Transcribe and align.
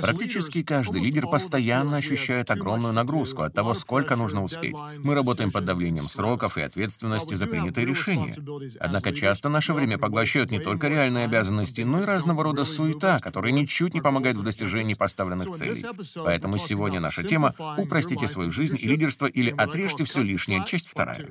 Практически 0.00 0.62
каждый 0.62 1.00
лидер 1.00 1.26
постоянно 1.26 1.96
ощущает 1.96 2.50
огромную 2.50 2.94
нагрузку 2.94 3.42
от 3.42 3.54
того, 3.54 3.74
сколько 3.74 4.16
нужно 4.16 4.42
успеть. 4.42 4.76
Мы 4.98 5.14
работаем 5.14 5.50
под 5.50 5.64
давлением 5.64 6.08
сроков 6.08 6.58
и 6.58 6.62
ответственности 6.62 7.34
за 7.34 7.46
принятые 7.46 7.86
решения. 7.86 8.34
Однако 8.80 9.12
часто 9.12 9.48
наше 9.48 9.72
время 9.72 9.98
поглощают 9.98 10.50
не 10.50 10.58
только 10.58 10.88
реальные 10.88 11.24
обязанности, 11.24 11.82
но 11.82 12.02
и 12.02 12.04
разного 12.04 12.42
рода 12.42 12.64
суета, 12.64 13.18
которая 13.20 13.52
ничуть 13.52 13.94
не 13.94 14.00
помогает 14.00 14.36
в 14.36 14.42
достижении 14.42 14.94
поставленных 14.94 15.50
целей. 15.50 15.84
Поэтому 16.16 16.58
сегодня 16.58 17.00
наша 17.00 17.22
тема— 17.22 17.54
упростите 17.78 18.26
свою 18.26 18.50
жизнь 18.50 18.76
и 18.78 18.86
лидерство 18.86 19.26
или 19.26 19.50
отрежьте 19.50 20.04
все 20.04 20.22
лишнее, 20.22 20.64
часть 20.66 20.88
вторая. 20.88 21.28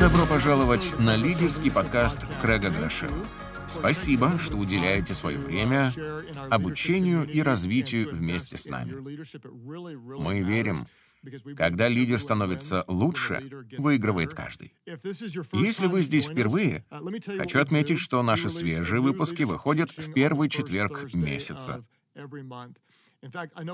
Добро 0.00 0.24
пожаловать 0.26 0.98
на 0.98 1.14
лидерский 1.14 1.70
подкаст 1.70 2.26
Крэга 2.40 2.70
Грошева. 2.70 3.26
Спасибо, 3.68 4.38
что 4.38 4.56
уделяете 4.56 5.12
свое 5.12 5.38
время 5.38 5.92
обучению 6.50 7.28
и 7.28 7.42
развитию 7.42 8.10
вместе 8.14 8.56
с 8.56 8.66
нами. 8.66 8.94
Мы 10.18 10.40
верим, 10.40 10.86
когда 11.56 11.88
лидер 11.88 12.18
становится 12.18 12.84
лучше, 12.88 13.42
выигрывает 13.76 14.32
каждый. 14.32 14.72
Если 15.52 15.86
вы 15.86 16.00
здесь 16.00 16.26
впервые, 16.28 16.84
хочу 17.36 17.60
отметить, 17.60 17.98
что 17.98 18.22
наши 18.22 18.48
свежие 18.48 19.02
выпуски 19.02 19.42
выходят 19.42 19.90
в 19.90 20.12
первый 20.14 20.48
четверг 20.48 21.12
месяца. 21.12 21.84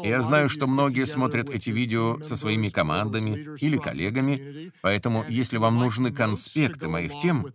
Я 0.04 0.20
знаю, 0.22 0.48
что 0.48 0.66
многие 0.66 1.06
смотрят 1.06 1.50
эти 1.50 1.70
видео 1.70 2.20
со 2.22 2.36
своими 2.36 2.68
командами 2.68 3.56
или 3.60 3.78
коллегами, 3.78 4.72
поэтому 4.82 5.24
если 5.28 5.56
вам 5.56 5.78
нужны 5.78 6.12
конспекты 6.12 6.88
моих 6.88 7.18
тем, 7.18 7.46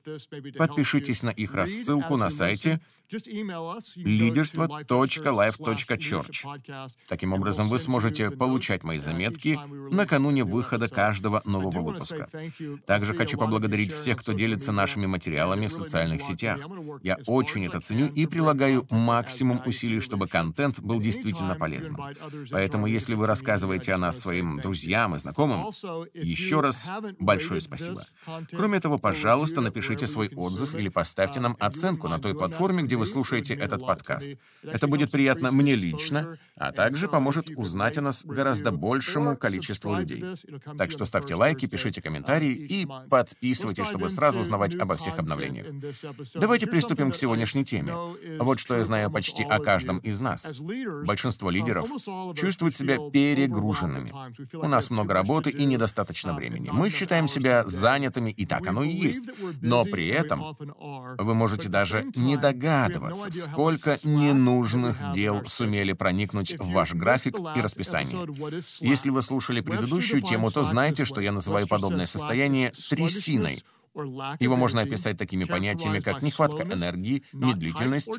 подпишитесь 0.58 1.24
на 1.24 1.30
их 1.30 1.54
рассылку 1.54 2.18
на 2.18 2.30
сайте 2.30 2.82
лидерство.life.church. 3.96 6.90
Таким 7.08 7.34
образом, 7.34 7.68
вы 7.68 7.80
сможете 7.80 8.32
получать 8.32 8.84
мои 8.84 9.00
заметки 9.00 9.60
накануне 9.92 10.44
выхода 10.44 10.88
каждого 10.88 11.42
нового 11.46 11.82
выпуска. 11.82 12.28
Также 12.86 13.14
хочу 13.14 13.38
поблагодарить 13.38 13.92
всех, 13.92 14.18
кто 14.18 14.34
делится 14.34 14.72
нашими 14.72 15.06
материалами 15.06 15.68
в 15.68 15.74
социальных 15.74 16.22
сетях. 16.22 16.60
Я 17.04 17.18
очень 17.28 17.66
это 17.66 17.80
ценю 17.80 18.08
и 18.08 18.26
прилагаю 18.26 18.88
максимум 18.90 19.62
усилий, 19.66 20.00
чтобы 20.00 20.28
контент 20.28 20.80
был 20.80 21.00
действительно 21.00 21.56
полезным. 21.56 22.02
Поэтому, 22.52 22.88
если 22.88 23.16
вы 23.16 23.28
рассказываете 23.28 23.94
о 23.94 23.98
нас 23.98 24.20
своим 24.20 24.60
друзьям 24.60 25.16
и 25.16 25.18
знакомым, 25.18 25.66
еще 26.14 26.62
раз 26.62 26.90
большое 27.20 27.62
спасибо. 27.62 28.02
Кроме 28.52 28.80
того, 28.80 28.98
пожалуйста, 28.98 29.62
напишите 29.62 30.08
свой 30.08 30.30
отзыв 30.36 30.76
или 30.76 30.90
поставьте 30.90 31.40
нам 31.40 31.56
оценку 31.60 32.08
на 32.08 32.20
той 32.20 32.36
платформе, 32.36 32.84
где 32.84 32.95
вы 32.96 33.06
слушаете 33.06 33.54
этот 33.54 33.82
подкаст. 33.86 34.34
Это 34.64 34.88
будет 34.88 35.12
приятно 35.12 35.52
мне 35.52 35.76
лично, 35.76 36.38
а 36.56 36.72
также 36.72 37.08
поможет 37.08 37.50
узнать 37.56 37.98
о 37.98 38.02
нас 38.02 38.26
гораздо 38.26 38.72
большему 38.72 39.38
количеству 39.38 39.96
людей. 39.96 40.24
Так 40.78 40.92
что 40.92 41.06
ставьте 41.06 41.36
лайки, 41.36 41.66
пишите 41.66 42.02
комментарии 42.02 42.54
и 42.54 42.88
подписывайтесь, 43.10 43.88
чтобы 43.88 44.10
сразу 44.10 44.40
узнавать 44.40 44.76
обо 44.76 44.96
всех 44.96 45.20
обновлениях. 45.20 45.68
Давайте 46.36 46.68
приступим 46.68 47.12
к 47.12 47.16
сегодняшней 47.16 47.66
теме. 47.66 47.94
Вот 48.40 48.60
что 48.60 48.78
я 48.78 48.84
знаю 48.84 49.12
почти 49.12 49.44
о 49.44 49.60
каждом 49.60 50.00
из 50.00 50.22
нас. 50.22 50.60
Большинство 51.06 51.50
лидеров 51.50 51.88
чувствуют 52.36 52.76
себя 52.76 52.98
перегруженными. 53.12 54.12
У 54.54 54.68
нас 54.68 54.90
много 54.90 55.14
работы 55.14 55.50
и 55.50 55.66
недостаточно 55.66 56.34
времени. 56.34 56.70
Мы 56.72 56.90
считаем 56.90 57.28
себя 57.28 57.64
занятыми, 57.68 58.32
и 58.32 58.46
так 58.46 58.68
оно 58.68 58.84
и 58.84 58.90
есть. 58.90 59.30
Но 59.62 59.84
при 59.84 60.08
этом 60.08 60.56
вы 61.18 61.34
можете 61.34 61.70
даже 61.70 62.06
не 62.16 62.38
догадываться, 62.38 62.85
сколько 63.32 63.98
ненужных 64.04 65.12
дел 65.12 65.44
сумели 65.46 65.94
проникнуть 65.94 66.58
в 66.60 66.72
ваш 66.72 66.94
график 66.94 67.38
и 67.56 67.62
расписание. 67.62 68.28
Если 68.82 69.10
вы 69.10 69.22
слушали 69.22 69.62
предыдущую 69.62 70.22
тему, 70.22 70.52
то 70.52 70.64
знаете, 70.64 71.06
что 71.06 71.22
я 71.22 71.32
называю 71.32 71.68
подобное 71.68 72.06
состояние 72.06 72.72
трясиной— 72.90 73.64
его 74.40 74.56
можно 74.58 74.82
описать 74.82 75.18
такими 75.18 75.46
понятиями, 75.46 76.00
как 76.00 76.22
нехватка 76.22 76.64
энергии, 76.64 77.24
медлительность, 77.32 78.12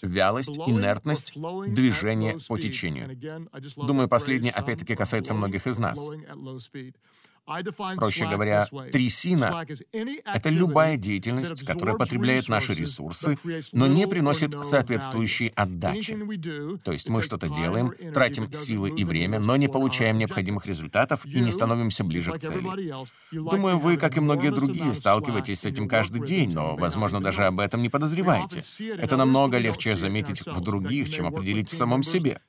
вялость, 0.00 0.58
инертность, 0.58 1.32
движение 1.34 2.38
по 2.48 2.58
течению. 2.58 3.18
Думаю, 3.76 4.08
последнее 4.08 4.52
опять-таки 4.52 4.94
касается 4.94 5.34
многих 5.34 5.66
из 5.66 5.78
нас. 5.78 5.98
Проще 7.44 8.26
говоря, 8.26 8.66
трясина— 8.90 9.66
это 9.92 10.48
любая 10.48 10.96
деятельность, 10.96 11.64
которая 11.64 11.96
потребляет 11.96 12.48
наши 12.48 12.72
ресурсы, 12.72 13.36
но 13.72 13.86
не 13.86 14.06
приносит 14.06 14.64
соответствующей 14.64 15.48
отдачи. 15.48 16.18
То 16.82 16.92
есть 16.92 17.08
мы 17.10 17.20
что-то 17.22 17.48
делаем, 17.48 17.92
тратим 18.12 18.50
силы 18.52 18.90
и 18.90 19.04
время, 19.04 19.40
но 19.40 19.56
не 19.56 19.68
получаем 19.68 20.18
необходимых 20.18 20.66
результатов 20.66 21.26
и 21.26 21.40
не 21.40 21.52
становимся 21.52 22.02
ближе 22.02 22.32
к 22.32 22.38
цели. 22.38 22.94
Думаю, 23.30 23.78
вы, 23.78 23.96
как 23.98 24.16
и 24.16 24.20
многие 24.20 24.50
другие, 24.50 24.94
сталкиваетесь 24.94 25.60
с 25.60 25.66
этим 25.66 25.86
каждый 25.86 26.24
день, 26.24 26.52
но, 26.52 26.76
возможно, 26.76 27.20
даже 27.20 27.44
об 27.44 27.60
этом 27.60 27.82
не 27.82 27.90
подозреваете. 27.90 28.62
Это 28.96 29.16
намного 29.16 29.58
легче 29.58 29.96
заметить 29.96 30.46
в 30.46 30.60
других, 30.60 31.10
чем 31.10 31.26
определить 31.26 31.70
в 31.70 31.76
самом 31.76 32.02
себе. 32.02 32.40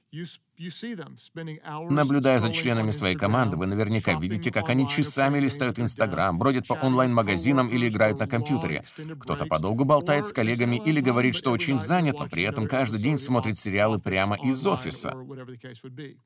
Наблюдая 1.89 2.39
за 2.39 2.51
членами 2.53 2.91
своей 2.91 3.15
команды, 3.15 3.57
вы 3.57 3.65
наверняка 3.65 4.13
видите, 4.13 4.51
как 4.51 4.69
они 4.69 4.87
часами 4.87 5.39
листают 5.39 5.79
Инстаграм, 5.79 6.37
бродят 6.37 6.67
по 6.67 6.73
онлайн-магазинам 6.73 7.67
или 7.67 7.89
играют 7.89 8.19
на 8.19 8.27
компьютере. 8.27 8.85
Кто-то 9.19 9.45
подолгу 9.45 9.83
болтает 9.83 10.25
с 10.27 10.33
коллегами 10.33 10.77
или 10.77 11.01
говорит, 11.01 11.35
что 11.35 11.51
очень 11.51 11.77
занят, 11.77 12.17
но 12.19 12.27
при 12.27 12.43
этом 12.43 12.67
каждый 12.67 12.99
день 12.99 13.17
смотрит 13.17 13.57
сериалы 13.57 13.99
прямо 13.99 14.37
из 14.37 14.65
офиса. 14.65 15.13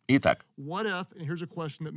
Итак, 0.07 0.45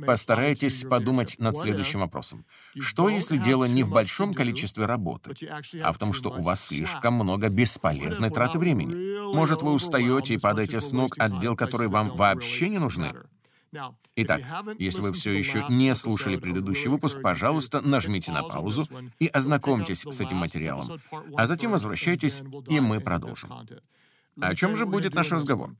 постарайтесь 0.05 0.83
подумать 0.83 1.35
над 1.37 1.55
следующим 1.55 1.99
вопросом. 1.99 2.45
Что, 2.79 3.09
если 3.09 3.37
дело 3.37 3.65
не 3.65 3.83
в 3.83 3.89
большом 3.89 4.33
количестве 4.33 4.85
работы, 4.85 5.35
а 5.83 5.91
в 5.91 5.97
том, 5.99 6.13
что 6.13 6.29
у 6.29 6.41
вас 6.41 6.65
слишком 6.65 7.13
много 7.13 7.49
бесполезной 7.49 8.31
траты 8.31 8.57
времени? 8.57 9.33
Может, 9.35 9.61
вы 9.61 9.71
устаете 9.71 10.33
и 10.33 10.37
падаете 10.37 10.81
с 10.81 10.91
ног 10.93 11.15
от 11.19 11.37
дел, 11.39 11.55
которые 11.55 11.89
вам 11.89 12.15
вообще 12.23 12.69
не 12.69 12.79
нужны? 12.79 13.13
Итак, 14.15 14.41
если 14.77 15.01
вы 15.01 15.13
все 15.13 15.31
еще 15.31 15.65
не 15.67 15.93
слушали 15.95 16.37
предыдущий 16.37 16.89
выпуск, 16.89 17.21
пожалуйста, 17.21 17.81
нажмите 17.81 18.31
на 18.31 18.43
паузу 18.43 18.87
и 19.19 19.27
ознакомьтесь 19.27 20.01
с 20.03 20.21
этим 20.21 20.37
материалом. 20.37 21.01
А 21.35 21.45
затем 21.45 21.71
возвращайтесь, 21.71 22.43
и 22.67 22.79
мы 22.79 23.01
продолжим. 23.01 23.51
О 24.39 24.55
чем 24.55 24.75
же 24.75 24.85
будет 24.85 25.15
наш 25.15 25.31
разговор? 25.31 25.75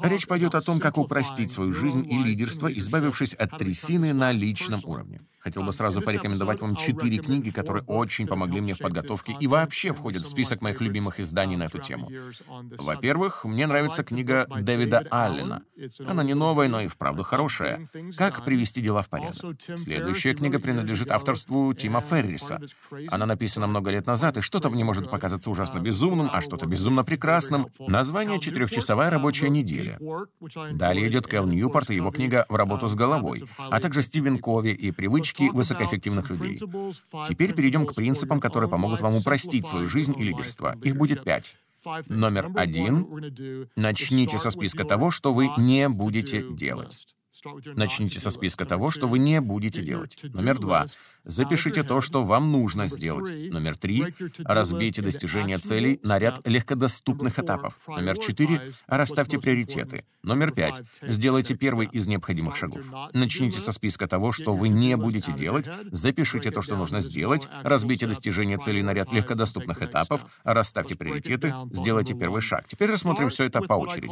Речь 0.00 0.26
пойдет 0.26 0.54
о 0.54 0.60
том, 0.60 0.80
как 0.80 0.98
упростить 0.98 1.50
свою 1.50 1.72
жизнь 1.72 2.06
и 2.10 2.18
лидерство, 2.18 2.70
избавившись 2.70 3.34
от 3.34 3.56
трясины 3.56 4.12
на 4.12 4.32
личном 4.32 4.80
уровне. 4.84 5.20
Хотел 5.38 5.62
бы 5.62 5.72
сразу 5.72 6.02
порекомендовать 6.02 6.60
вам 6.60 6.76
четыре 6.76 7.16
книги, 7.16 7.48
которые 7.48 7.82
очень 7.84 8.26
помогли 8.26 8.60
мне 8.60 8.74
в 8.74 8.78
подготовке 8.78 9.34
и 9.40 9.46
вообще 9.46 9.94
входят 9.94 10.24
в 10.24 10.28
список 10.28 10.60
моих 10.60 10.82
любимых 10.82 11.18
изданий 11.20 11.56
на 11.56 11.64
эту 11.64 11.78
тему. 11.78 12.10
Во-первых, 12.76 13.46
мне 13.46 13.66
нравится 13.66 14.04
книга 14.04 14.46
Дэвида 14.54 15.06
Аллена. 15.10 15.62
Она 16.06 16.22
не 16.22 16.34
новая, 16.34 16.68
но 16.68 16.82
и 16.82 16.88
вправду 16.88 17.22
хорошая. 17.22 17.88
«Как 18.18 18.44
привести 18.44 18.82
дела 18.82 19.00
в 19.00 19.08
порядок». 19.08 19.58
Следующая 19.76 20.34
книга 20.34 20.58
принадлежит 20.58 21.10
авторству 21.10 21.72
Тима 21.72 22.02
Ферриса. 22.02 22.60
Она 23.10 23.24
написана 23.24 23.66
много 23.66 23.90
лет 23.90 24.06
назад, 24.06 24.36
и 24.36 24.40
что-то 24.42 24.68
в 24.68 24.76
ней 24.76 24.84
может 24.84 25.10
показаться 25.10 25.50
ужасно 25.50 25.78
безумным, 25.78 26.28
а 26.30 26.42
что-то 26.42 26.66
безумно 26.66 27.04
прекрасным. 27.04 27.68
Название 27.78 28.38
«Четырехчасовая 28.38 29.08
рабочая 29.08 29.29
неделя». 29.48 29.98
Далее 30.72 31.08
идет 31.08 31.26
Кэл 31.26 31.46
Ньюпорт 31.46 31.90
и 31.90 31.94
его 31.94 32.10
книга 32.10 32.46
«В 32.48 32.54
работу 32.56 32.88
с 32.88 32.94
головой», 32.94 33.44
а 33.58 33.80
также 33.80 34.02
Стивен 34.02 34.38
Кови 34.38 34.70
и 34.70 34.90
«Привычки 34.90 35.20
привычки 35.20 35.50
высокоэффективных 35.54 36.30
людей. 36.30 36.58
Теперь 37.28 37.54
перейдем 37.54 37.86
к 37.86 37.94
принципам, 37.94 38.40
которые 38.40 38.70
помогут 38.70 39.00
вам 39.00 39.16
упростить 39.16 39.66
свою 39.66 39.88
жизнь 39.88 40.14
и 40.18 40.22
лидерство. 40.22 40.76
Их 40.82 40.96
будет 40.96 41.24
пять. 41.24 41.56
Номер 42.08 42.50
один. 42.54 43.68
Начните 43.76 44.38
со 44.38 44.50
списка 44.50 44.84
того, 44.84 45.10
что 45.10 45.32
вы 45.32 45.50
не 45.56 45.88
будете 45.88 46.44
делать. 46.50 47.08
Начните 47.74 48.20
со 48.20 48.30
списка 48.30 48.64
того, 48.64 48.90
что 48.90 49.08
вы 49.08 49.18
не 49.18 49.40
будете 49.40 49.82
делать. 49.82 50.18
Номер 50.22 50.58
два. 50.58 50.86
Запишите 51.24 51.82
то, 51.82 52.00
что 52.00 52.24
вам 52.24 52.50
нужно 52.50 52.86
сделать. 52.86 53.52
Номер 53.52 53.76
три. 53.76 54.14
Разбейте 54.38 55.02
достижение 55.02 55.58
целей 55.58 56.00
на 56.02 56.18
ряд 56.18 56.40
легкодоступных 56.46 57.38
этапов. 57.38 57.74
Номер 57.86 58.18
четыре. 58.18 58.72
Расставьте 58.86 59.38
приоритеты. 59.38 60.04
Номер 60.22 60.50
пять. 60.52 60.82
Сделайте 61.02 61.54
первый 61.54 61.86
из 61.86 62.06
необходимых 62.06 62.56
шагов. 62.56 62.84
Начните 63.12 63.58
со 63.58 63.72
списка 63.72 64.06
того, 64.06 64.32
что 64.32 64.54
вы 64.54 64.68
не 64.68 64.96
будете 64.96 65.32
делать. 65.32 65.68
Запишите 65.90 66.50
то, 66.50 66.62
что 66.62 66.76
нужно 66.76 67.00
сделать. 67.00 67.48
Разбейте 67.62 68.06
достижение 68.06 68.58
целей 68.58 68.82
на 68.82 68.94
ряд 68.94 69.12
легкодоступных 69.12 69.82
этапов. 69.82 70.24
Расставьте 70.44 70.94
приоритеты. 70.94 71.54
Сделайте 71.72 72.14
первый 72.14 72.40
шаг. 72.40 72.66
Теперь 72.66 72.90
рассмотрим 72.90 73.28
все 73.28 73.44
это 73.44 73.60
по 73.60 73.74
очереди. 73.74 74.10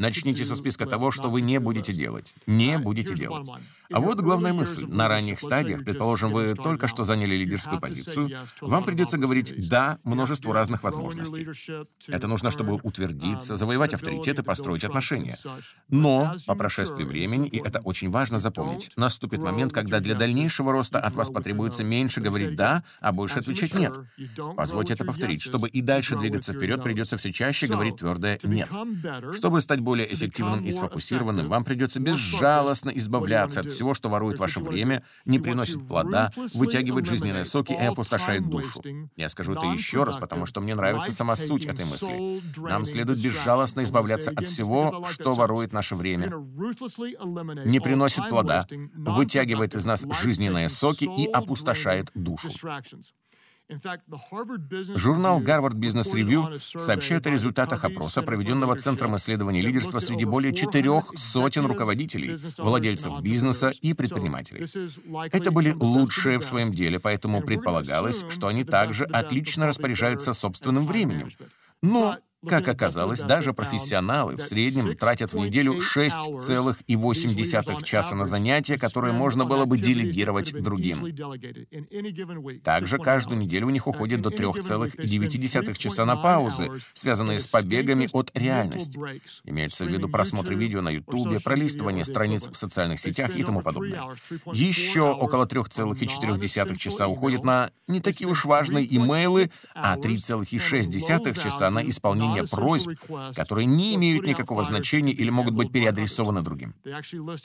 Начните 0.00 0.44
со 0.44 0.56
списка 0.56 0.86
того, 0.86 1.10
что 1.10 1.30
вы 1.30 1.40
не 1.40 1.58
будете 1.58 1.92
делать. 1.92 2.34
Не 2.56 2.78
будете 2.78 3.14
делать. 3.14 3.48
А 3.92 4.00
вот 4.00 4.20
главная 4.20 4.52
мысль. 4.52 4.86
На 4.86 5.08
ранних 5.08 5.40
стадиях, 5.40 5.84
предположим, 5.84 6.32
вы 6.32 6.54
только 6.54 6.86
что 6.86 7.04
заняли 7.04 7.34
лидерскую 7.36 7.80
позицию, 7.80 8.30
вам 8.60 8.84
придется 8.84 9.18
говорить 9.18 9.68
«да» 9.68 9.98
множеству 10.04 10.52
разных 10.52 10.82
возможностей. 10.82 11.48
Это 12.08 12.26
нужно, 12.26 12.50
чтобы 12.50 12.80
утвердиться, 12.82 13.56
завоевать 13.56 13.94
авторитет 13.94 14.38
и 14.38 14.42
построить 14.42 14.84
отношения. 14.84 15.36
Но 15.88 16.34
по 16.46 16.54
прошествии 16.54 17.04
времени, 17.04 17.48
и 17.48 17.58
это 17.58 17.80
очень 17.80 18.10
важно 18.10 18.38
запомнить, 18.38 18.90
наступит 18.96 19.42
момент, 19.42 19.72
когда 19.72 20.00
для 20.00 20.14
дальнейшего 20.14 20.72
роста 20.72 20.98
от 20.98 21.14
вас 21.14 21.30
потребуется 21.30 21.84
меньше 21.84 22.20
говорить 22.20 22.56
«да», 22.56 22.84
а 23.00 23.12
больше 23.12 23.40
отвечать 23.40 23.74
«нет». 23.74 23.98
Позвольте 24.56 24.94
это 24.94 25.04
повторить. 25.04 25.42
Чтобы 25.42 25.68
и 25.68 25.80
дальше 25.82 26.16
двигаться 26.16 26.52
вперед, 26.52 26.82
придется 26.82 27.16
все 27.16 27.32
чаще 27.32 27.66
говорить 27.66 27.96
твердое 27.96 28.38
«нет». 28.42 28.70
Чтобы 29.34 29.60
стать 29.60 29.80
более 29.80 30.12
эффективным 30.12 30.64
и 30.64 30.70
сфокусированным, 30.70 31.48
вам 31.48 31.64
придется 31.64 32.00
безжалостно 32.44 32.90
избавляться 32.90 33.60
от 33.60 33.66
всего, 33.66 33.94
что 33.94 34.08
ворует 34.08 34.38
ваше 34.38 34.60
время, 34.60 35.02
не 35.24 35.38
приносит 35.38 35.86
плода, 35.86 36.30
вытягивает 36.54 37.06
жизненные 37.06 37.44
соки 37.44 37.72
и 37.72 37.76
опустошает 37.76 38.48
душу. 38.48 38.82
Я 39.16 39.28
скажу 39.28 39.54
это 39.54 39.66
еще 39.66 40.04
раз, 40.04 40.16
потому 40.16 40.46
что 40.46 40.60
мне 40.60 40.74
нравится 40.74 41.12
сама 41.12 41.36
суть 41.36 41.64
этой 41.64 41.84
мысли. 41.86 42.42
Нам 42.58 42.84
следует 42.84 43.22
безжалостно 43.22 43.82
избавляться 43.82 44.30
от 44.30 44.46
всего, 44.46 45.06
что 45.10 45.34
ворует 45.34 45.72
наше 45.72 45.96
время, 45.96 46.32
не 47.64 47.80
приносит 47.80 48.28
плода, 48.28 48.66
вытягивает 48.96 49.74
из 49.74 49.86
нас 49.86 50.04
жизненные 50.22 50.68
соки 50.68 51.04
и 51.04 51.26
опустошает 51.26 52.10
душу. 52.14 52.50
Журнал 53.70 55.40
Harvard 55.40 55.74
Business 55.74 56.12
Review 56.12 56.58
сообщает 56.60 57.26
о 57.26 57.30
результатах 57.30 57.84
опроса, 57.84 58.22
проведенного 58.22 58.76
Центром 58.76 59.16
исследований 59.16 59.62
лидерства 59.62 60.00
среди 60.00 60.26
более 60.26 60.52
четырех 60.52 61.12
сотен 61.16 61.64
руководителей, 61.64 62.36
владельцев 62.58 63.20
бизнеса 63.22 63.72
и 63.80 63.94
предпринимателей. 63.94 64.66
Это 65.32 65.50
были 65.50 65.72
лучшие 65.72 66.38
в 66.38 66.44
своем 66.44 66.72
деле, 66.72 67.00
поэтому 67.00 67.40
предполагалось, 67.40 68.24
что 68.28 68.48
они 68.48 68.64
также 68.64 69.04
отлично 69.04 69.66
распоряжаются 69.66 70.34
собственным 70.34 70.86
временем. 70.86 71.30
Но 71.82 72.18
как 72.48 72.68
оказалось, 72.68 73.20
даже 73.20 73.52
профессионалы 73.52 74.36
в 74.36 74.42
среднем 74.42 74.96
тратят 74.96 75.32
в 75.32 75.36
неделю 75.36 75.78
6,8 75.78 77.82
часа 77.82 78.14
на 78.14 78.26
занятия, 78.26 78.78
которые 78.78 79.12
можно 79.12 79.44
было 79.44 79.64
бы 79.64 79.76
делегировать 79.76 80.52
другим. 80.52 81.14
Также 82.62 82.98
каждую 82.98 83.40
неделю 83.40 83.66
у 83.66 83.70
них 83.70 83.86
уходит 83.86 84.22
до 84.22 84.30
3,9 84.30 85.78
часа 85.78 86.04
на 86.04 86.16
паузы, 86.16 86.70
связанные 86.92 87.40
с 87.40 87.46
побегами 87.46 88.08
от 88.12 88.30
реальности. 88.34 88.98
Имеется 89.44 89.84
в 89.84 89.88
виду 89.88 90.08
просмотр 90.08 90.54
видео 90.54 90.80
на 90.80 90.90
YouTube, 90.90 91.42
пролистывание 91.42 92.04
страниц 92.04 92.48
в 92.48 92.56
социальных 92.56 93.00
сетях 93.00 93.36
и 93.36 93.42
тому 93.42 93.62
подобное. 93.62 94.02
Еще 94.52 95.02
около 95.02 95.46
3,4 95.46 96.76
часа 96.76 97.08
уходит 97.08 97.44
на 97.44 97.70
не 97.86 98.00
такие 98.00 98.28
уж 98.28 98.44
важные 98.44 98.84
имейлы, 98.96 99.50
а 99.74 99.96
3,6 99.96 101.42
часа 101.42 101.70
на 101.70 101.88
исполнение 101.88 102.33
исполнения 102.42 102.44
просьб, 102.50 103.34
которые 103.36 103.66
не 103.66 103.94
имеют 103.94 104.26
никакого 104.26 104.64
значения 104.64 105.12
или 105.12 105.30
могут 105.30 105.54
быть 105.54 105.72
переадресованы 105.72 106.42
другим. 106.42 106.74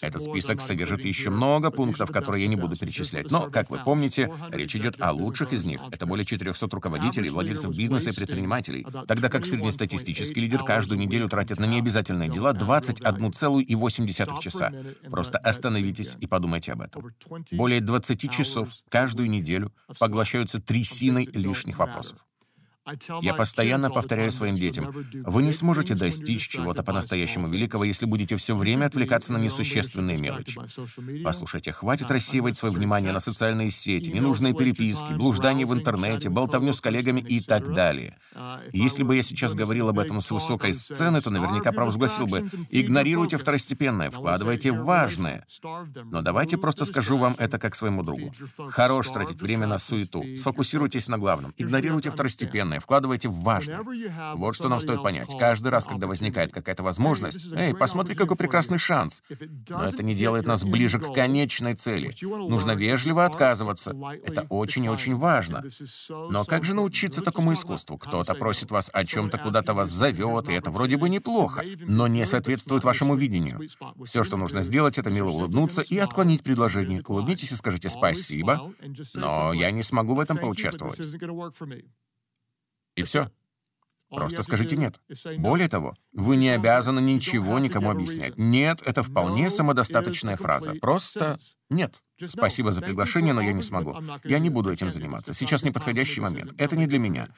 Этот 0.01 0.24
список 0.24 0.62
содержит 0.62 1.06
еще 1.06 1.30
много 1.30 1.71
пунктов, 1.71 2.12
которые 2.12 2.44
я 2.44 2.50
не 2.50 2.56
буду 2.56 2.75
перечислять, 2.75 3.31
но, 3.31 3.50
как 3.50 3.69
вы 3.69 3.80
помните, 3.83 4.31
речь 4.51 4.75
идет 4.75 5.00
о 5.00 5.12
лучших 5.12 5.53
из 5.53 5.65
них. 5.65 5.81
Это 5.91 6.06
более 6.06 6.25
400 6.25 6.68
руководителей, 6.71 7.30
владельцев 7.30 7.75
бизнеса 7.75 8.09
и 8.09 8.15
предпринимателей, 8.15 8.86
тогда 9.07 9.30
как 9.30 9.45
среднестатистический 9.45 10.41
лидер 10.41 10.63
каждую 10.63 11.00
неделю 11.00 11.30
тратит 11.30 11.59
на 11.59 11.65
необязательные 11.65 12.30
дела 12.30 12.53
21,8 12.53 14.39
часа. 14.39 14.71
Просто 15.09 15.38
остановитесь 15.38 16.18
и 16.19 16.27
подумайте 16.27 16.74
об 16.74 16.81
этом. 16.81 17.13
Более 17.51 17.81
20 17.81 18.31
часов 18.31 18.69
каждую 18.89 19.30
неделю 19.30 19.74
поглощаются 20.00 20.62
трясиной 20.62 21.27
лишних 21.33 21.80
вопросов. 21.80 22.25
Я 23.21 23.33
постоянно 23.33 23.89
повторяю 23.89 24.31
своим 24.31 24.56
детям, 24.56 24.94
вы 25.13 25.44
не 25.44 25.53
сможете 25.53 25.95
достичь 25.95 26.47
чего-то 26.47 26.83
по-настоящему 26.83 27.47
великого, 27.47 27.83
если 27.83 28.06
будете 28.06 28.36
все 28.36 28.56
время 28.56 28.86
отвлекаться 28.86 29.33
на 29.33 29.38
несущественные 29.38 30.18
мелочи. 30.18 30.59
Послушайте, 31.24 31.71
хватит 31.71 32.12
рассеивать 32.12 32.57
свое 32.57 32.74
внимание 32.74 33.12
на 33.12 33.19
социальные 33.19 33.69
сети, 33.71 34.09
ненужные 34.09 34.53
переписки, 34.53 35.13
блуждание 35.13 35.65
в 35.65 35.74
интернете, 35.74 36.30
болтовню 36.30 36.74
с 36.74 36.81
коллегами 36.81 37.21
и 37.21 37.39
так 37.41 37.74
далее. 37.74 38.18
Если 38.74 39.03
бы 39.03 39.15
я 39.15 39.21
сейчас 39.21 39.53
говорил 39.53 39.89
об 39.89 40.00
этом 40.00 40.21
с 40.21 40.31
высокой 40.31 40.74
сцены, 40.74 41.21
то 41.21 41.30
наверняка 41.30 41.71
провозгласил 41.71 42.27
бы 42.27 42.50
«игнорируйте 42.69 43.38
второстепенное, 43.38 44.09
вкладывайте 44.12 44.71
важное». 44.71 45.45
Но 46.12 46.21
давайте 46.21 46.57
просто 46.57 46.86
скажу 46.86 47.18
вам 47.18 47.36
это 47.38 47.59
как 47.59 47.75
своему 47.75 48.03
другу. 48.03 48.33
Хорош 48.69 49.07
тратить 49.09 49.41
время 49.41 49.68
на 49.68 49.77
суету, 49.77 50.24
сфокусируйтесь 50.36 51.07
на 51.07 51.18
главном, 51.18 51.53
игнорируйте 51.57 52.09
второстепенное, 52.09 52.79
главное, 52.80 53.00
вкладывайте 53.00 53.30
в 53.30 53.42
важное. 53.42 53.81
Вот 54.36 54.56
что 54.56 54.70
нам 54.70 54.80
стоит 54.80 55.04
понять. 55.04 55.36
Каждый 55.38 55.70
раз, 55.70 55.86
когда 55.86 56.08
возникает 56.08 56.52
какая-то 56.52 56.84
возможность, 56.84 57.52
«Эй, 57.54 57.74
посмотри, 57.74 58.16
какой 58.16 58.38
прекрасный 58.38 58.78
шанс!» 58.78 59.24
Но 59.70 59.84
это 59.84 60.04
не 60.04 60.16
делает 60.16 60.46
нас 60.48 60.64
ближе 60.64 61.00
к 61.00 61.14
конечной 61.14 61.76
цели. 61.76 62.16
Нужно 62.22 62.72
вежливо 62.76 63.26
отказываться. 63.26 63.96
Это 64.24 64.46
очень 64.50 64.86
и 64.86 64.90
очень 64.90 65.16
важно. 65.16 65.64
Но 66.10 66.46
как 66.46 66.64
же 66.64 66.74
научиться 66.74 67.22
такому 67.22 67.54
искусству? 67.54 67.98
Кто-то 67.98 68.36
просит 68.36 68.72
вас 68.72 68.90
о 68.94 69.06
чем-то, 69.06 69.38
куда-то 69.38 69.74
вас 69.74 69.90
зовет, 69.90 70.50
и 70.50 70.54
это 70.54 70.72
вроде 70.72 70.98
бы 70.98 71.10
неплохо, 71.10 71.64
но 71.82 72.08
не 72.08 72.25
соответствует 72.25 72.84
вашему 72.84 73.16
видению. 73.16 73.62
Все, 74.06 74.24
что 74.24 74.38
нужно 74.38 74.62
сделать, 74.62 74.98
это 74.98 75.10
мило 75.10 75.30
улыбнуться 75.30 75.82
и 75.82 75.98
отклонить 75.98 76.44
предложение. 76.44 77.02
Улыбнитесь 77.08 77.52
и 77.52 77.56
скажите 77.56 77.90
«спасибо», 77.90 78.72
но 79.16 79.54
я 79.54 79.72
не 79.72 79.84
смогу 79.84 80.16
в 80.16 80.20
этом 80.20 80.38
поучаствовать. 80.38 81.00
И 83.00 83.04
все. 83.04 83.31
Просто 84.10 84.44
скажите 84.44 84.75
«нет». 84.75 85.00
Более 85.38 85.69
того, 85.69 85.96
вы 86.12 86.36
не 86.36 86.50
обязаны 86.50 87.00
ничего 87.00 87.60
никому 87.60 87.92
объяснять. 87.92 88.38
«Нет»— 88.38 88.81
это 88.86 89.04
вполне 89.04 89.50
самодостаточная 89.50 90.36
фраза. 90.36 90.74
Просто 90.81 91.38
«нет». 91.69 92.04
Спасибо 92.25 92.72
за 92.74 92.81
приглашение, 92.81 93.34
но 93.34 93.42
я 93.42 93.54
не 93.54 93.62
смогу. 93.62 93.96
Я 94.25 94.40
не 94.40 94.50
буду 94.50 94.72
этим 94.72 94.92
заниматься. 94.92 95.34
Сейчас 95.34 95.63
неподходящий 95.63 96.19
момент. 96.19 96.54
Это 96.57 96.75
не 96.75 96.88
для 96.88 97.00
меня. 97.00 97.30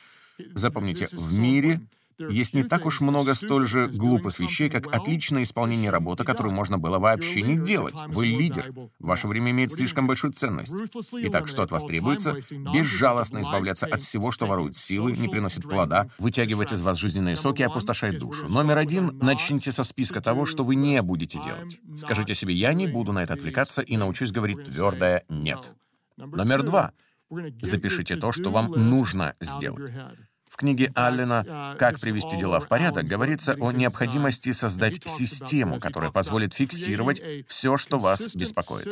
Запомните, 0.56 1.08
в 1.12 1.38
мире 1.38 1.81
есть 2.30 2.54
не 2.54 2.64
так 2.64 2.86
уж 2.86 3.02
много 3.02 3.34
столь 3.34 3.68
же 3.68 3.88
глупых 3.88 4.40
вещей, 4.40 4.70
как 4.70 4.94
отличное 4.94 5.44
исполнение 5.44 5.90
работы, 5.90 6.24
которую 6.24 6.54
можно 6.54 6.78
было 6.78 7.00
вообще 7.00 7.42
не 7.42 7.58
делать. 7.58 7.96
Вы 8.08 8.28
лидер. 8.28 8.74
Ваше 9.00 9.28
время 9.28 9.52
имеет 9.52 9.72
слишком 9.72 10.08
большую 10.08 10.34
ценность. 10.34 10.76
Итак, 11.14 11.48
что 11.48 11.64
от 11.64 11.72
вас 11.72 11.84
требуется? 11.86 12.38
Безжалостно 12.50 13.42
избавляться 13.42 13.86
от 13.86 14.02
всего, 14.02 14.32
что 14.32 14.46
ворует 14.46 14.76
силы, 14.76 15.14
не 15.14 15.28
приносит 15.28 15.64
плода, 15.64 16.10
вытягивает 16.18 16.72
из 16.72 16.82
вас 16.82 16.98
жизненные 16.98 17.36
соки 17.36 17.62
и 17.62 17.66
опустошает 17.66 18.20
душу. 18.20 18.48
Номер 18.48 18.78
один— 18.78 19.18
начните 19.22 19.72
со 19.72 19.84
списка 19.84 20.22
того, 20.22 20.46
что 20.46 20.63
вы 20.63 20.75
не 20.75 21.01
будете 21.01 21.40
делать. 21.40 21.80
Скажите 21.96 22.36
себе 22.36 22.54
«я 22.54 22.74
не 22.74 22.88
буду 22.88 23.12
на 23.12 23.24
это 23.24 23.34
отвлекаться» 23.34 23.82
и 23.82 23.98
научусь 23.98 24.32
говорить 24.32 24.63
твердое 24.63 25.24
«нет». 25.30 25.75
Номер 26.18 26.63
два— 26.63 26.92
запишите 27.62 28.16
то, 28.16 28.32
что 28.32 28.50
вам 28.50 28.68
нужно 28.68 29.36
сделать. 29.40 29.92
В 30.62 30.63
книге 30.63 30.91
Аллена 30.94 31.75
«Как 31.80 32.00
привести 32.00 32.38
дела 32.38 32.60
в 32.60 32.68
порядок» 32.68 33.08
говорится 33.08 33.56
о 33.60 33.72
необходимости 33.72 34.51
создать 34.51 35.01
систему, 35.10 35.80
которая 35.80 36.12
позволит 36.12 36.53
фиксировать 36.53 37.20
все, 37.48 37.77
что 37.77 37.98
вас 37.98 38.36
беспокоит. 38.36 38.88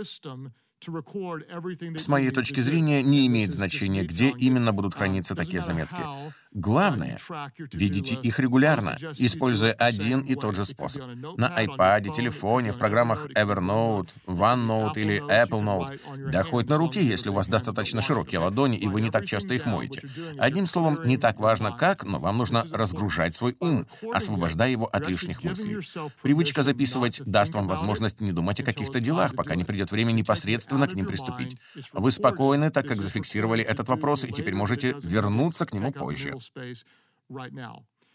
С 0.81 2.07
моей 2.07 2.31
точки 2.31 2.59
зрения, 2.59 3.03
не 3.03 3.27
имеет 3.27 3.51
значения, 3.53 4.03
где 4.03 4.29
именно 4.29 4.73
будут 4.73 4.95
храниться 4.95 5.35
такие 5.35 5.61
заметки. 5.61 6.01
Главное— 6.51 7.19
видите 7.73 8.15
их 8.15 8.39
регулярно, 8.39 8.97
используя 9.19 9.71
один 9.73 10.21
и 10.21 10.33
тот 10.33 10.55
же 10.55 10.65
способ. 10.65 11.03
На 11.37 11.47
iPad, 11.63 12.11
телефоне, 12.11 12.71
в 12.71 12.77
программах 12.79 13.27
Evernote, 13.27 14.09
OneNote 14.25 14.93
или 14.95 15.21
Apple 15.21 15.63
Note. 15.63 16.31
Да 16.31 16.41
хоть 16.41 16.67
на 16.67 16.77
руке, 16.77 17.03
если 17.03 17.29
у 17.29 17.33
вас 17.33 17.49
достаточно 17.49 18.01
широкие 18.01 18.39
ладони, 18.39 18.77
и 18.77 18.87
вы 18.87 19.01
не 19.01 19.11
так 19.11 19.27
часто 19.27 19.53
их 19.53 19.67
моете. 19.67 20.01
Одним 20.39 20.65
словом, 20.65 20.99
не 21.05 21.17
так 21.17 21.39
важно 21.39 21.71
как, 21.71 22.03
но 22.03 22.19
вам 22.19 22.37
нужно 22.39 22.65
разгружать 22.71 23.35
свой 23.35 23.55
ум, 23.59 23.85
освобождая 24.11 24.71
его 24.71 24.87
от 24.87 25.07
лишних 25.07 25.43
мыслей. 25.43 25.77
Привычка 26.23 26.63
записывать 26.63 27.21
даст 27.25 27.53
вам 27.53 27.67
возможность 27.67 28.21
не 28.21 28.31
думать 28.31 28.59
о 28.59 28.63
каких-то 28.63 28.99
делах, 28.99 29.35
пока 29.35 29.53
не 29.53 29.65
придет 29.65 29.91
время 29.91 30.13
непосредственно 30.13 30.87
к 30.87 30.95
ним 30.95 31.05
приступить. 31.05 31.57
Вы 31.93 32.11
спокойны, 32.11 32.71
так 32.71 32.87
как 32.87 32.97
зафиксировали 32.97 33.63
этот 33.63 33.87
вопрос, 33.87 34.23
и 34.23 34.31
теперь 34.31 34.55
можете 34.55 34.95
вернуться 35.03 35.67
к 35.67 35.73
нему 35.73 35.91
позже. 35.91 36.38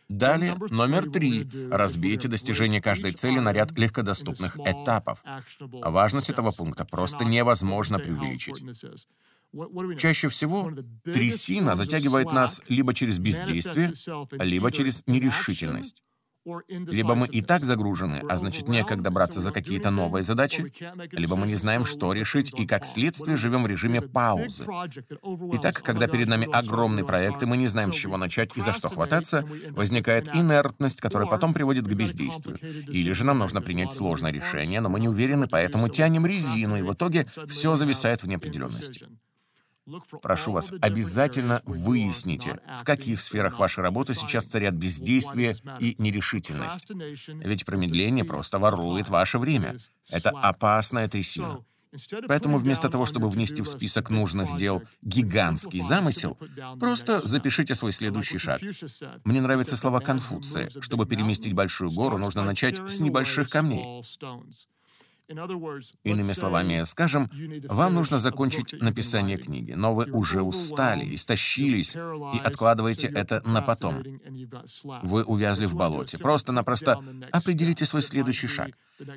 Далее, 0.09 0.57
номер 0.71 1.11
три. 1.11 1.49
Разбейте 1.71 2.29
достижение 2.29 2.83
каждой 2.83 3.13
цели 3.13 3.39
на 3.39 3.53
ряд 3.53 3.73
легкодоступных 3.73 4.59
этапов. 4.59 5.23
Важность 5.61 6.31
этого 6.31 6.51
пункта 6.51 6.85
просто 6.85 7.25
невозможно 7.25 7.99
преувеличить. 7.99 8.63
Чаще 9.99 10.29
всего 10.29 10.71
трясина 11.05 11.77
затягивает 11.77 12.33
нас 12.33 12.61
либо 12.69 12.93
через 12.93 13.19
бездействие, 13.19 13.93
либо 14.33 14.73
через 14.73 15.07
нерешительность. 15.07 16.03
Либо 16.69 17.15
мы 17.15 17.27
и 17.27 17.41
так 17.41 17.65
загружены, 17.65 18.23
а 18.29 18.37
значит 18.37 18.69
некогда 18.69 19.11
браться 19.11 19.41
за 19.41 19.51
какие-то 19.51 19.91
новые 19.91 20.23
задачи, 20.23 20.73
либо 21.13 21.37
мы 21.37 21.47
не 21.47 21.55
знаем, 21.55 21.85
что 21.85 22.13
решить, 22.13 22.53
и 22.59 22.67
как 22.67 22.85
следствие 22.85 23.37
живем 23.37 23.63
в 23.63 23.67
режиме 23.67 24.03
паузы. 24.03 24.67
Итак, 25.55 25.83
когда 25.83 26.07
перед 26.07 26.29
нами 26.29 26.49
огромный 26.51 27.05
проект, 27.05 27.43
и 27.43 27.47
мы 27.47 27.57
не 27.57 27.69
знаем, 27.69 27.93
с 27.93 27.97
чего 27.97 28.17
начать 28.17 28.57
и 28.57 28.61
за 28.61 28.73
что 28.73 28.89
хвататься, 28.89 29.47
возникает 29.71 30.29
инертность, 30.35 31.01
которая 31.01 31.29
потом 31.29 31.55
приводит 31.55 31.87
к 31.87 31.93
бездействию. 31.93 32.59
Или 32.89 33.13
же 33.13 33.25
нам 33.25 33.39
нужно 33.39 33.63
принять 33.63 33.93
сложное 33.93 34.33
решение, 34.33 34.81
но 34.81 34.89
мы 34.89 35.01
не 35.01 35.09
уверены, 35.09 35.49
поэтому 35.49 35.89
тянем 35.89 36.27
резину, 36.27 36.77
и 36.77 36.83
в 36.83 36.93
итоге 36.93 37.27
все 37.47 37.75
зависает 37.77 38.23
в 38.23 38.29
неопределенности. 38.29 39.07
Прошу 40.23 40.53
вас, 40.53 40.73
обязательно 40.81 41.61
выясните, 41.65 42.61
в 42.81 42.85
каких 42.85 43.21
сферах 43.21 43.59
вашей 43.59 43.81
работы 43.81 44.15
сейчас 44.15 44.47
царят 44.47 44.75
бездействие 44.75 45.57
и 45.79 45.95
нерешительность. 45.99 46.91
Ведь 47.29 47.65
промедление 47.65 48.25
просто 48.25 48.59
ворует 48.59 49.09
ваше 49.09 49.39
время. 49.39 49.77
Это 50.11 50.31
опасная 50.31 51.09
трясина. 51.09 51.65
Поэтому 52.27 52.59
вместо 52.59 52.89
того, 52.89 53.07
чтобы 53.07 53.29
внести 53.29 53.63
в 53.63 53.69
список 53.69 54.11
нужных 54.11 54.57
дел 54.57 54.83
гигантский 55.03 55.81
замысел, 55.81 56.37
просто 56.81 57.21
запишите 57.27 57.75
свой 57.75 57.93
следующий 57.93 58.39
шаг. 58.39 58.61
Мне 59.25 59.41
нравятся 59.41 59.77
слова 59.77 60.01
Конфуция. 60.01 60.71
Чтобы 60.81 61.07
переместить 61.07 61.53
большую 61.53 61.91
гору, 61.91 62.19
нужно 62.19 62.43
начать 62.43 62.79
с 62.91 63.01
небольших 63.01 63.49
камней. 63.49 64.03
Иными 65.29 66.33
словами, 66.33 66.83
скажем, 66.85 67.31
вам 67.69 67.95
нужно 67.95 68.19
закончить 68.19 68.73
написание 68.81 69.39
книги, 69.39 69.73
но 69.73 69.95
вы 69.95 70.05
уже 70.11 70.43
устали, 70.43 71.15
истощились 71.15 71.95
и 71.95 72.39
откладываете 72.39 73.09
это 73.09 73.43
на 73.47 73.63
потом. 73.63 74.03
Вы 75.03 75.25
увязли 75.25 75.67
в 75.67 75.75
болоте. 75.75 76.19
Просто-напросто 76.19 77.03
определите 77.33 77.87
свой 77.87 78.03
следующий 78.03 78.49
шаг. 78.49 78.71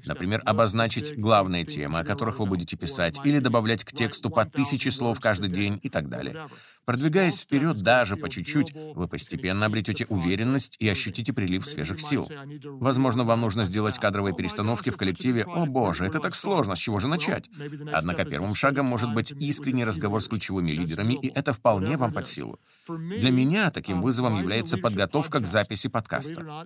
Например, 0.05 0.41
обозначить 0.45 1.17
главные 1.17 1.65
темы, 1.65 1.99
о 1.99 2.03
которых 2.03 2.39
вы 2.39 2.45
будете 2.45 2.77
писать, 2.77 3.19
или 3.23 3.39
добавлять 3.39 3.83
к 3.83 3.91
тексту 3.91 4.29
по 4.29 4.45
тысяче 4.45 4.91
слов 4.91 5.19
каждый 5.19 5.49
день 5.49 5.79
и 5.83 5.89
так 5.89 6.09
далее. 6.09 6.47
Продвигаясь 6.87 7.41
вперед 7.41 7.81
даже 7.81 8.15
по 8.15 8.29
чуть-чуть, 8.29 8.73
вы 8.95 9.09
постепенно 9.09 9.65
обретете 9.65 10.05
уверенность 10.05 10.77
и 10.79 10.87
ощутите 10.87 11.33
прилив 11.33 11.65
свежих 11.65 11.99
сил. 11.99 12.25
Возможно, 12.63 13.25
вам 13.25 13.41
нужно 13.41 13.65
сделать 13.65 13.99
кадровые 13.99 14.33
перестановки 14.33 14.89
в 14.89 14.95
коллективе. 14.95 15.43
О 15.43 15.65
боже, 15.65 16.05
это 16.05 16.21
так 16.21 16.33
сложно, 16.33 16.77
с 16.77 16.79
чего 16.79 16.99
же 16.99 17.09
начать? 17.09 17.49
Однако 17.91 18.23
первым 18.23 18.55
шагом 18.55 18.85
может 18.85 19.13
быть 19.13 19.31
искренний 19.31 19.83
разговор 19.83 20.21
с 20.21 20.29
ключевыми 20.29 20.71
лидерами, 20.71 21.15
и 21.15 21.27
это 21.27 21.51
вполне 21.51 21.97
вам 21.97 22.13
под 22.13 22.25
силу. 22.25 22.57
Для 22.87 23.31
меня 23.31 23.69
таким 23.69 24.01
вызовом 24.01 24.39
является 24.39 24.77
подготовка 24.77 25.41
к 25.41 25.45
записи 25.45 25.89
подкаста. 25.89 26.65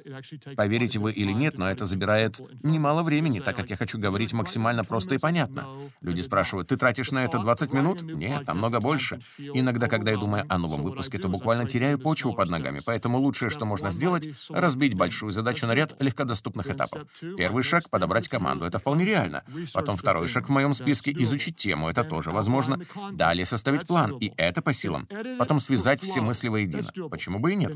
Поверите 0.55 0.99
вы 0.99 1.13
или 1.13 1.31
нет, 1.31 1.57
но 1.57 1.67
это 1.67 1.87
забирает 1.87 2.39
немало 2.61 3.01
времени, 3.01 3.39
так 3.39 3.55
как 3.55 3.71
я 3.71 3.75
хочу 3.75 3.97
говорить 3.97 4.33
максимально 4.33 4.83
просто 4.83 5.15
и 5.15 5.17
понятно. 5.17 5.65
Люди 6.01 6.21
спрашивают, 6.21 6.67
ты 6.67 6.77
тратишь 6.77 7.09
на 7.09 7.25
это 7.25 7.39
20 7.39 7.73
минут? 7.73 8.03
Нет, 8.03 8.45
намного 8.45 8.79
больше. 8.79 9.19
Иногда, 9.39 9.87
когда 9.87 10.10
когда 10.11 10.13
я 10.13 10.17
думаю 10.17 10.45
о 10.49 10.57
новом 10.57 10.83
выпуске, 10.83 11.17
то 11.17 11.29
буквально 11.29 11.65
теряю 11.65 11.97
почву 11.99 12.33
под 12.33 12.49
ногами, 12.49 12.81
поэтому 12.85 13.19
лучшее, 13.19 13.49
что 13.49 13.65
можно 13.65 13.91
сделать, 13.91 14.27
разбить 14.49 14.93
большую 14.93 15.31
задачу 15.31 15.67
на 15.67 15.73
ряд 15.73 15.95
легкодоступных 16.01 16.69
этапов. 16.69 17.03
Первый 17.37 17.63
шаг— 17.63 17.89
подобрать 17.91 18.27
команду, 18.27 18.65
это 18.65 18.79
вполне 18.79 19.05
реально. 19.05 19.43
Потом 19.73 19.97
второй 19.97 20.27
шаг 20.27 20.47
в 20.47 20.51
моем 20.51 20.73
списке— 20.73 21.11
изучить 21.19 21.55
тему, 21.55 21.89
это 21.89 22.03
тоже 22.03 22.31
возможно. 22.31 22.79
Далее 23.11 23.45
составить 23.45 23.87
план, 23.87 24.17
и 24.17 24.31
это 24.37 24.61
по 24.61 24.73
силам. 24.73 25.07
Потом 25.39 25.59
связать 25.59 26.01
все 26.01 26.21
мысли 26.21 26.49
воедино. 26.49 27.09
Почему 27.09 27.39
бы 27.39 27.53
и 27.53 27.55
нет? 27.55 27.73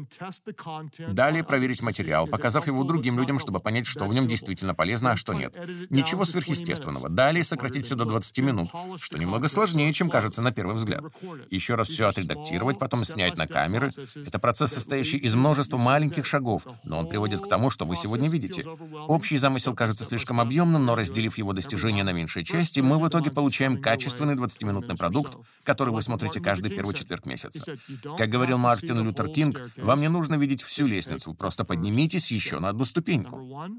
Далее 1.09 1.43
проверить 1.43 1.81
материал, 1.81 2.27
показав 2.27 2.67
его 2.67 2.83
другим 2.83 3.17
людям, 3.17 3.39
чтобы 3.39 3.59
понять, 3.59 3.87
что 3.87 4.05
в 4.05 4.13
нем 4.13 4.27
действительно 4.27 4.73
полезно, 4.73 5.11
а 5.11 5.15
что 5.15 5.33
нет. 5.33 5.55
Ничего 5.89 6.25
сверхъестественного. 6.25 7.09
Далее 7.09 7.43
сократить 7.43 7.85
все 7.85 7.95
до 7.95 8.05
20 8.05 8.37
минут, 8.39 8.69
что 8.99 9.17
немного 9.17 9.47
сложнее, 9.47 9.93
чем 9.93 10.09
кажется 10.09 10.41
на 10.41 10.51
первый 10.51 10.75
взгляд. 10.75 11.03
Еще 11.49 11.75
раз 11.75 11.87
все 11.87 12.07
отредактировать 12.07 12.24
отредактировать, 12.25 12.79
потом 12.79 13.03
снять 13.05 13.37
на 13.37 13.47
камеры. 13.47 13.91
Это 14.25 14.39
процесс, 14.39 14.73
состоящий 14.73 15.17
из 15.17 15.35
множества 15.35 15.77
маленьких 15.77 16.25
шагов, 16.25 16.67
но 16.83 16.99
он 16.99 17.07
приводит 17.07 17.41
к 17.41 17.47
тому, 17.47 17.69
что 17.69 17.85
вы 17.85 17.95
сегодня 17.95 18.29
видите. 18.29 18.63
Общий 19.07 19.37
замысел 19.37 19.73
кажется 19.73 20.03
слишком 20.03 20.41
объемным, 20.41 20.85
но 20.85 20.95
разделив 20.95 21.37
его 21.37 21.53
достижения 21.53 22.03
на 22.03 22.11
меньшие 22.11 22.43
части, 22.43 22.79
мы 22.79 22.97
в 22.97 23.07
итоге 23.07 23.31
получаем 23.31 23.81
качественный 23.81 24.35
20-минутный 24.35 24.95
продукт, 24.95 25.37
который 25.63 25.93
вы 25.93 26.01
смотрите 26.01 26.39
каждый 26.39 26.71
первый 26.71 26.95
четверг 26.95 27.25
месяца. 27.25 27.75
Как 28.17 28.29
говорил 28.29 28.57
Мартин 28.57 28.99
Лютер 29.03 29.29
Кинг, 29.29 29.61
вам 29.77 30.01
не 30.01 30.09
нужно 30.09 30.35
видеть 30.35 30.61
всю 30.61 30.85
лестницу, 30.85 31.33
просто 31.33 31.63
поднимитесь 31.63 32.31
еще 32.31 32.59
на 32.59 32.69
одну 32.69 32.85
ступеньку. 32.85 33.37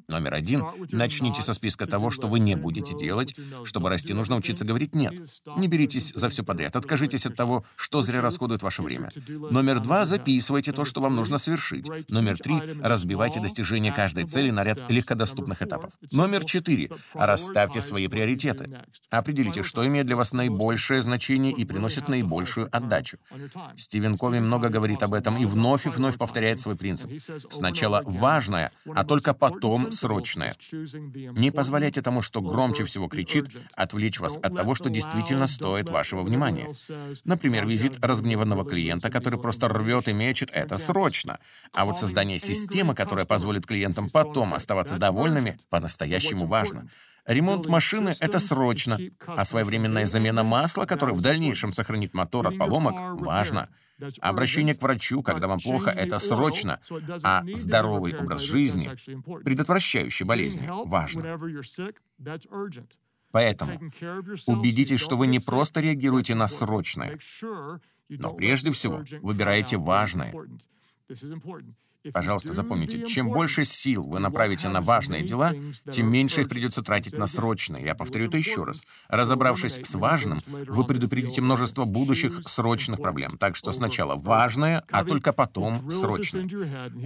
Номер 0.09 0.35
один— 0.35 0.65
начните 0.93 1.43
со 1.43 1.53
списка 1.53 1.87
того, 1.87 2.11
что 2.11 2.29
вы 2.29 2.39
не 2.39 2.57
будете 2.57 2.97
делать. 2.97 3.35
Чтобы 3.65 3.89
расти, 3.89 4.13
нужно 4.13 4.37
учиться 4.37 4.65
говорить 4.65 4.95
«нет». 4.95 5.15
Не 5.57 5.69
беритесь 5.69 6.13
за 6.15 6.29
все 6.29 6.43
подряд, 6.43 6.77
откажитесь 6.77 7.27
от 7.27 7.35
того, 7.35 7.65
что 7.77 8.03
зря 8.03 8.21
расходует 8.37 8.63
ваше 8.63 8.83
время. 8.83 9.09
Номер 9.51 9.81
два— 9.81 10.05
записывайте 10.05 10.73
то, 10.73 10.85
что 10.85 11.01
вам 11.01 11.17
нужно 11.17 11.39
совершить. 11.39 11.89
Номер 12.11 12.39
три— 12.39 12.61
разбивайте 12.83 13.41
достижение 13.41 13.93
каждой 13.93 14.25
цели 14.25 14.51
на 14.51 14.63
ряд 14.63 14.91
легкодоступных 14.91 15.63
этапов. 15.63 15.93
Номер 16.13 16.45
четыре— 16.45 16.91
расставьте 17.15 17.81
свои 17.81 18.09
приоритеты. 18.09 18.81
Определите, 19.11 19.63
что 19.63 19.87
имеет 19.87 20.07
для 20.07 20.17
вас 20.17 20.35
наибольшее 20.35 21.01
значение 21.01 21.53
и 21.53 21.65
приносит 21.65 22.09
наибольшую 22.09 22.69
отдачу. 22.77 23.19
Стивен 23.77 24.19
Кови 24.19 24.41
много 24.41 24.69
говорит 24.69 25.03
об 25.03 25.15
этом 25.15 25.39
и 25.39 25.47
вновь 25.47 25.87
и 25.87 25.91
вновь 25.91 26.19
повторяет 26.19 26.61
свой 26.61 26.77
принцип. 26.77 27.11
Сначала 27.51 28.03
важное, 28.05 28.71
а 28.95 29.05
только 29.05 29.33
потом 29.33 29.91
срочное. 29.91 30.55
Не 30.73 31.51
позволяйте 31.51 32.03
тому, 32.03 32.21
что 32.21 32.43
громче 32.43 32.85
всего 32.85 33.09
кричит, 33.09 33.47
отвлечь 33.75 34.21
вас 34.21 34.37
от 34.37 34.55
того, 34.55 34.75
что 34.75 34.91
действительно 34.91 35.47
стоит 35.47 35.89
вашего 35.89 36.23
внимания. 36.23 36.69
Например, 37.25 37.67
визит 37.67 37.97
разгневанного 38.17 38.65
клиента, 38.65 39.11
который 39.11 39.39
просто 39.39 39.69
рвет 39.69 40.09
и 40.09 40.13
мечет, 40.13 40.51
это 40.53 40.79
срочно. 40.79 41.39
А 41.73 41.85
вот 41.85 41.99
создание 41.99 42.39
системы, 42.39 42.95
которая 42.95 43.27
позволит 43.27 43.67
клиентам 43.67 44.09
потом 44.11 44.55
оставаться 44.55 44.97
довольными, 44.97 45.59
по-настоящему 45.69 46.47
важно. 46.47 46.89
Ремонт 47.27 47.67
машины— 47.67 48.15
это 48.21 48.39
срочно, 48.39 48.99
а 49.27 49.45
своевременная 49.45 50.07
замена 50.07 50.45
масла, 50.45 50.87
которая 50.87 51.15
в 51.15 51.21
дальнейшем 51.21 51.73
сохранит 51.73 52.15
мотор 52.15 52.49
от 52.49 52.57
поломок, 52.57 52.95
важно. 53.21 53.69
Обращение 54.21 54.75
к 54.75 54.83
врачу, 54.83 55.23
когда 55.23 55.49
вам 55.49 55.59
плохо, 55.59 55.91
это 55.91 56.19
срочно, 56.19 56.81
а 57.25 57.43
здоровый 57.55 58.17
образ 58.17 58.43
жизни, 58.43 58.91
предотвращающий 59.45 60.25
болезни, 60.25 60.69
важно. 60.87 61.39
Поэтому 63.33 63.93
убедитесь, 64.47 65.01
что 65.01 65.17
вы 65.17 65.27
не 65.27 65.41
просто 65.41 65.81
реагируете 65.81 66.35
на 66.35 66.49
срочное, 66.49 67.19
но 68.09 68.35
прежде 68.35 68.71
всего 68.71 69.05
выбираете 69.23 69.77
важное. 69.77 70.35
Пожалуйста, 72.13 72.53
запомните, 72.53 73.07
чем 73.07 73.31
больше 73.31 73.65
сил 73.65 74.05
вы 74.05 74.19
направите 74.19 74.69
на 74.69 74.81
важные 74.81 75.23
дела, 75.23 75.53
тем 75.91 76.11
меньше 76.11 76.43
их 76.43 76.49
придется 76.49 76.83
тратить 76.83 77.17
на 77.19 77.27
срочные. 77.27 77.85
Я 77.85 77.95
повторю 77.95 78.27
это 78.27 78.37
еще 78.37 78.65
раз. 78.65 78.83
Разобравшись 79.09 79.81
с 79.83 79.95
важным, 79.95 80.41
вы 80.47 80.85
предупредите 80.85 81.41
множество 81.41 81.85
будущих 81.85 82.41
срочных 82.47 83.01
проблем. 83.01 83.37
Так 83.39 83.57
что 83.57 83.73
сначала 83.73 84.17
важное, 84.17 84.85
а 84.91 85.05
только 85.05 85.33
потом 85.33 85.91
срочное. 85.91 86.45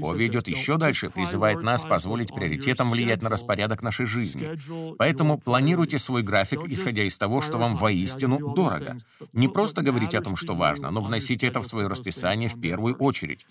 Ови 0.03 0.27
идет 0.27 0.49
еще 0.49 0.77
дальше, 0.77 1.11
призывает 1.11 1.63
нас 1.63 1.85
позволить 1.85 2.35
приоритетам 2.35 2.91
влиять 2.91 3.23
на 3.23 3.29
распорядок 3.29 3.83
нашей 3.83 4.07
жизни. 4.07 4.59
Поэтому 4.99 5.39
планируйте 5.39 5.99
свой 5.99 6.23
график, 6.23 6.61
исходя 6.67 7.05
из 7.05 7.19
того, 7.19 7.41
что 7.41 7.59
вам 7.59 7.77
воистину 7.77 8.55
дорого. 8.55 8.99
Не 9.33 9.49
просто 9.49 9.83
говорите 9.83 10.19
о 10.19 10.23
том, 10.23 10.37
что 10.37 10.55
важно, 10.55 10.91
но 10.91 11.01
вносите 11.01 11.47
это 11.47 11.61
в 11.61 11.67
свое 11.67 11.89
расписание 11.89 12.49
в 12.49 12.61
первую 12.61 12.95
очередь. 12.97 13.47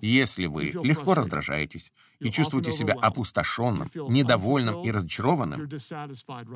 Если 0.00 0.46
вы 0.46 0.72
легко 0.92 1.14
раздражаетесь 1.14 1.92
и 2.20 2.30
чувствуете 2.30 2.72
себя 2.72 2.94
опустошенным, 2.94 3.88
недовольным 4.08 4.82
и 4.82 4.90
разочарованным, 4.90 5.68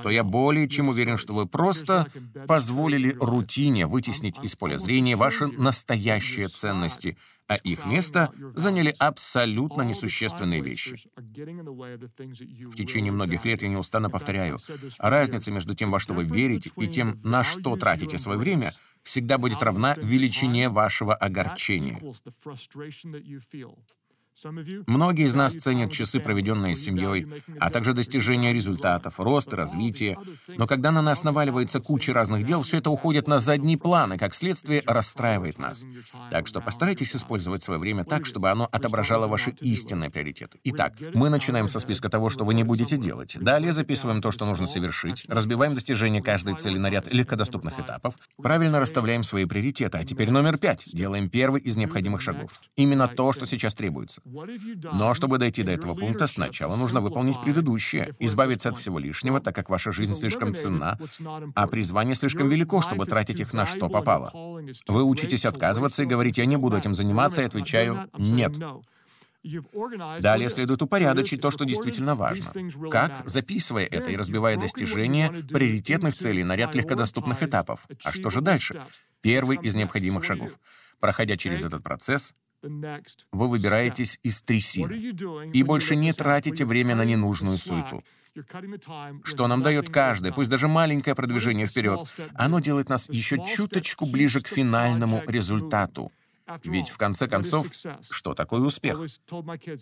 то 0.02 0.10
я 0.10 0.24
более 0.24 0.68
чем 0.68 0.88
уверен, 0.88 1.16
что 1.16 1.34
вы 1.34 1.46
просто 1.46 2.06
позволили 2.46 3.16
рутине 3.18 3.86
вытеснить 3.86 4.36
из 4.42 4.56
поля 4.56 4.78
зрения 4.78 5.16
ваши 5.16 5.46
настоящие 5.46 6.48
ценности, 6.48 7.16
а 7.48 7.56
их 7.56 7.84
место 7.84 8.32
заняли 8.54 8.94
абсолютно 8.98 9.82
несущественные 9.82 10.60
вещи. 10.60 10.96
В 11.16 12.76
течение 12.76 13.12
многих 13.12 13.44
лет 13.44 13.62
я 13.62 13.68
неустанно 13.68 14.10
повторяю, 14.10 14.58
разница 14.98 15.52
между 15.52 15.74
тем, 15.74 15.90
во 15.90 16.00
что 16.00 16.14
вы 16.14 16.24
верите, 16.24 16.70
и 16.76 16.86
тем, 16.88 17.20
на 17.22 17.44
что 17.44 17.76
тратите 17.76 18.18
свое 18.18 18.38
время, 18.38 18.72
всегда 19.02 19.38
будет 19.38 19.62
равна 19.62 19.94
величине 19.94 20.68
вашего 20.68 21.14
огорчения. 21.14 22.00
Многие 24.86 25.26
из 25.26 25.34
нас 25.34 25.54
ценят 25.54 25.92
часы, 25.92 26.20
проведенные 26.20 26.76
с 26.76 26.84
семьей, 26.84 27.26
а 27.58 27.70
также 27.70 27.94
достижение 27.94 28.52
результатов, 28.52 29.18
рост 29.18 29.52
развитие. 29.54 30.18
Но 30.48 30.66
когда 30.66 30.90
на 30.92 31.00
нас 31.00 31.24
наваливается 31.24 31.80
куча 31.80 32.12
разных 32.12 32.44
дел, 32.44 32.60
все 32.60 32.78
это 32.78 32.90
уходит 32.90 33.28
на 33.28 33.38
задний 33.38 33.78
план 33.78 34.12
и, 34.12 34.18
как 34.18 34.34
следствие, 34.34 34.82
расстраивает 34.86 35.58
нас. 35.58 35.86
Так 36.30 36.46
что 36.46 36.60
постарайтесь 36.60 37.16
использовать 37.16 37.62
свое 37.62 37.80
время 37.80 38.04
так, 38.04 38.26
чтобы 38.26 38.50
оно 38.50 38.68
отображало 38.70 39.26
ваши 39.26 39.52
истинные 39.62 40.10
приоритеты. 40.10 40.58
Итак, 40.64 40.92
мы 41.14 41.30
начинаем 41.30 41.68
со 41.68 41.80
списка 41.80 42.10
того, 42.10 42.28
что 42.28 42.44
вы 42.44 42.52
не 42.52 42.62
будете 42.62 42.98
делать. 42.98 43.38
Далее 43.40 43.72
записываем 43.72 44.20
то, 44.20 44.30
что 44.30 44.44
нужно 44.44 44.66
совершить, 44.66 45.24
разбиваем 45.28 45.74
достижение 45.74 46.22
каждой 46.22 46.54
цели 46.56 46.76
на 46.76 46.90
ряд 46.90 47.10
легкодоступных 47.10 47.80
этапов, 47.80 48.14
правильно 48.36 48.80
расставляем 48.80 49.22
свои 49.22 49.46
приоритеты. 49.46 49.96
А 49.96 50.04
теперь 50.04 50.30
номер 50.30 50.58
пять. 50.58 50.84
Делаем 50.92 51.30
первый 51.30 51.62
из 51.62 51.78
необходимых 51.78 52.20
шагов. 52.20 52.60
Именно 52.76 53.08
то, 53.08 53.32
что 53.32 53.46
сейчас 53.46 53.74
требуется. 53.74 54.20
Но 54.26 55.14
чтобы 55.14 55.38
дойти 55.38 55.62
до 55.62 55.73
этого 55.73 55.95
пункта, 55.95 56.26
сначала 56.26 56.75
нужно 56.75 57.00
выполнить 57.00 57.40
предыдущее, 57.40 58.12
избавиться 58.18 58.71
от 58.71 58.78
всего 58.78 58.99
лишнего, 58.99 59.38
так 59.38 59.54
как 59.54 59.71
ваша 59.71 59.92
жизнь 59.92 60.14
слишком 60.14 60.54
ценна, 60.54 60.99
а 61.54 61.66
призвание 61.68 62.14
слишком 62.16 62.49
велико, 62.49 62.80
чтобы 62.80 63.06
тратить 63.06 63.40
их 63.40 63.52
на 63.52 63.66
что 63.66 63.88
попало. 63.88 64.33
Вы 64.88 65.04
учитесь 65.04 65.45
отказываться 65.45 66.02
и 66.02 66.06
говорить 66.06 66.38
«я 66.38 66.47
не 66.47 66.56
буду 66.56 66.76
этим 66.76 66.95
заниматься», 66.95 67.42
и 67.42 67.45
отвечаю 67.45 68.11
«нет». 68.18 68.56
Далее 70.21 70.49
следует 70.49 70.83
упорядочить 70.83 71.40
то, 71.40 71.52
что 71.52 71.64
действительно 71.64 72.16
важно. 72.16 72.47
Как? 72.90 73.28
Записывая 73.28 73.85
это 73.85 74.11
и 74.11 74.16
разбивая 74.16 74.56
достижения 74.56 75.30
приоритетных 75.30 76.16
целей 76.16 76.42
на 76.42 76.56
ряд 76.56 76.75
легкодоступных 76.75 77.45
этапов. 77.45 77.87
А 78.02 78.11
что 78.11 78.28
же 78.30 78.40
дальше? 78.40 78.83
Первый 79.21 79.59
из 79.59 79.76
необходимых 79.76 80.25
шагов. 80.25 80.59
Проходя 80.99 81.37
через 81.37 81.64
этот 81.64 81.83
процесс, 81.83 82.35
вы 83.32 83.49
выбираетесь 83.49 84.18
из 84.23 84.42
трясины 84.42 84.94
и 85.52 85.62
больше 85.62 85.96
не 85.96 86.12
тратите 86.12 86.64
время 86.64 86.94
на 86.94 87.04
ненужную 87.04 87.58
суету. 87.58 88.02
Что 89.25 89.46
нам 89.46 89.62
дает 89.62 89.88
каждое, 89.88 90.32
пусть 90.32 90.50
даже 90.50 90.68
маленькое 90.68 91.16
продвижение 91.16 91.66
вперед, 91.66 92.14
оно 92.35 92.61
делает 92.61 92.88
нас 92.88 93.08
еще 93.08 93.42
чуточку 93.44 94.06
ближе 94.06 94.40
к 94.40 94.49
финальному 94.49 95.23
результату. 95.26 96.12
Ведь, 96.64 96.90
в 96.90 96.96
конце 96.96 97.26
концов, 97.26 97.66
что 98.08 98.35
такое 98.35 98.61
успех? 98.61 99.00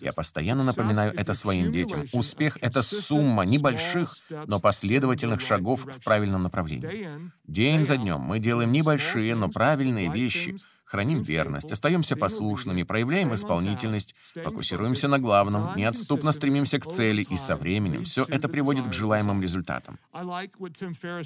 Я 0.01 0.13
постоянно 0.13 0.63
напоминаю 0.63 1.13
это 1.15 1.35
своим 1.35 1.71
детям. 1.71 2.05
Успех— 2.13 2.57
это 2.63 2.83
сумма 2.83 3.45
небольших, 3.45 4.17
но 4.47 4.61
последовательных 4.61 5.43
шагов 5.43 5.85
в 5.85 6.03
правильном 6.03 6.45
направлении. 6.45 7.31
День 7.47 7.85
за 7.85 7.99
днем 7.99 8.21
мы 8.21 8.39
делаем 8.39 8.73
небольшие, 8.73 9.35
но 9.35 9.51
правильные 9.51 10.11
вещи— 10.11 10.57
храним 10.95 11.23
верность, 11.23 11.73
остаемся 11.73 12.15
послушными, 12.15 12.85
проявляем 12.85 13.35
исполнительность, 13.35 14.15
фокусируемся 14.45 15.09
на 15.09 15.19
главном, 15.19 15.77
неотступно 15.77 16.31
стремимся 16.31 16.79
к 16.79 16.87
цели, 16.87 17.27
и 17.29 17.37
со 17.37 17.57
временем 17.57 18.05
все 18.05 18.25
это 18.29 18.49
приводит 18.49 18.87
к 18.87 18.93
желаемым 18.93 19.43
результатам. 19.43 19.99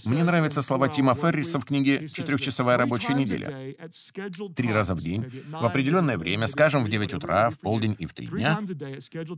Мне 0.06 0.24
нравятся 0.24 0.62
слова 0.62 0.88
Тима 0.88 1.14
Ферриса 1.14 1.60
в 1.60 1.66
книге 1.66 2.08
«Четырехчасовая 2.08 2.78
рабочая 2.78 3.12
неделя». 3.12 3.76
Три 4.56 4.72
раза 4.72 4.94
в 4.94 5.02
день, 5.02 5.30
в 5.50 5.66
определенное 5.66 6.16
время, 6.16 6.46
скажем, 6.46 6.82
в 6.82 6.88
9 6.88 7.12
утра, 7.12 7.50
в 7.50 7.58
полдень 7.58 7.94
и 7.98 8.06
в 8.06 8.14
три 8.14 8.26
дня, 8.26 8.58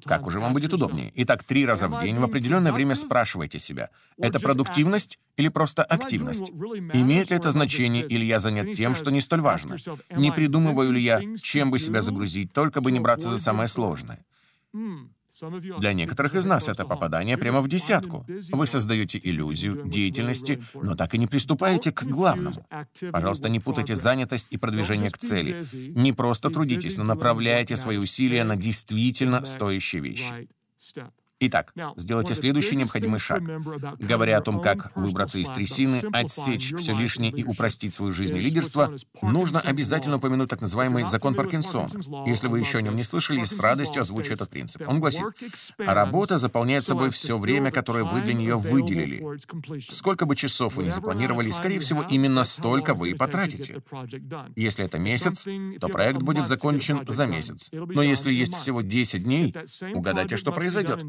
как 0.05 0.29
уже 0.29 0.39
вам 0.39 0.53
будет 0.53 0.73
удобнее. 0.73 1.11
Итак, 1.17 1.43
три 1.43 1.67
раза 1.67 1.89
в 1.89 2.01
день, 2.01 2.19
в 2.19 2.23
определенное 2.23 2.73
время 2.73 2.95
спрашивайте 2.95 3.59
себя, 3.59 3.89
это 4.17 4.39
продуктивность 4.39 5.19
или 5.37 5.49
просто 5.49 5.83
активность? 5.83 6.51
Имеет 6.51 7.31
ли 7.31 7.37
это 7.37 7.51
значение, 7.51 8.07
или 8.07 8.25
я 8.25 8.39
занят 8.39 8.75
тем, 8.75 8.95
что 8.95 9.11
не 9.11 9.21
столь 9.21 9.41
важно? 9.41 9.77
Не 10.21 10.33
придумываю 10.33 10.93
ли 10.93 11.03
я, 11.03 11.21
чем 11.43 11.71
бы 11.71 11.79
себя 11.79 12.03
загрузить, 12.03 12.53
только 12.53 12.81
бы 12.81 12.93
не 12.93 13.01
браться 13.01 13.31
за 13.31 13.39
самое 13.39 13.69
сложное. 13.69 14.25
Для 15.79 15.93
некоторых 15.93 16.35
из 16.35 16.45
нас 16.45 16.69
это 16.69 16.85
попадание 16.85 17.39
прямо 17.39 17.61
в 17.61 17.69
десятку. 17.69 18.27
Вы 18.51 18.67
создаете 18.67 19.19
иллюзию 19.23 19.89
деятельности, 19.89 20.63
но 20.75 20.95
так 20.97 21.15
и 21.15 21.19
не 21.19 21.27
приступаете 21.27 21.93
к 21.93 22.03
главному. 22.03 22.67
Пожалуйста, 23.13 23.49
не 23.49 23.61
путайте 23.61 23.95
занятость 23.95 24.49
и 24.51 24.57
продвижение 24.57 25.11
к 25.11 25.19
цели. 25.19 25.65
Не 25.73 26.13
просто 26.13 26.51
трудитесь, 26.51 26.97
но 26.97 27.05
направляйте 27.05 27.77
свои 27.77 27.97
усилия 27.97 28.45
на 28.45 28.57
действительно 28.57 29.45
стоящие 29.45 30.03
вещи. 30.03 30.49
Итак, 31.43 31.73
сделайте 31.97 32.35
следующий 32.35 32.77
необходимый 32.77 33.19
шаг. 33.19 33.43
Говоря 33.99 34.37
о 34.37 34.43
том, 34.43 34.61
как 34.61 34.95
выбраться 34.95 35.39
из 35.39 35.49
трясины, 35.49 36.03
отсечь 36.13 36.75
все 36.77 36.95
лишнее 36.95 37.33
и 37.33 37.45
упростить 37.45 37.95
свою 37.95 38.13
жизнь 38.13 38.37
и 38.37 38.41
лидерство, 38.41 38.95
нужно 39.23 39.59
обязательно 39.59 40.17
упомянуть 40.17 40.51
так 40.51 40.61
называемый 40.61 41.07
закон 41.07 41.35
Паркинсона. 41.35 41.89
Если 42.27 42.47
вы 42.47 42.61
еще 42.61 42.79
о 42.79 42.83
нем 42.83 42.95
не 42.95 43.05
слышали, 43.05 43.43
с 43.45 43.59
радостью 43.59 44.03
озвучу 44.03 44.35
этот 44.35 44.51
принцип. 44.51 44.83
Он 44.87 45.01
гласит, 45.01 45.25
работа 45.79 46.37
заполняет 46.37 46.85
собой 46.85 47.09
все 47.09 47.39
время, 47.39 47.71
которое 47.71 48.05
вы 48.05 48.21
для 48.21 48.35
нее 48.35 48.59
выделили. 48.59 49.25
Сколько 49.91 50.27
бы 50.27 50.37
часов 50.37 50.77
вы 50.77 50.85
ни 50.85 50.91
запланировали, 50.91 51.51
скорее 51.53 51.81
всего, 51.81 52.05
именно 52.11 52.45
столько 52.45 52.93
вы 52.93 53.13
и 53.13 53.15
потратите. 53.15 53.83
Если 54.57 54.85
это 54.85 54.99
месяц, 54.99 55.49
то 55.81 55.89
проект 55.89 56.21
будет 56.21 56.47
закончен 56.47 57.03
за 57.09 57.25
месяц. 57.25 57.71
Но 57.73 58.03
если 58.03 58.31
есть 58.31 58.57
всего 58.57 58.83
10 58.83 59.25
дней, 59.25 59.55
угадайте, 59.95 60.37
что 60.37 60.53
произойдет. 60.53 61.01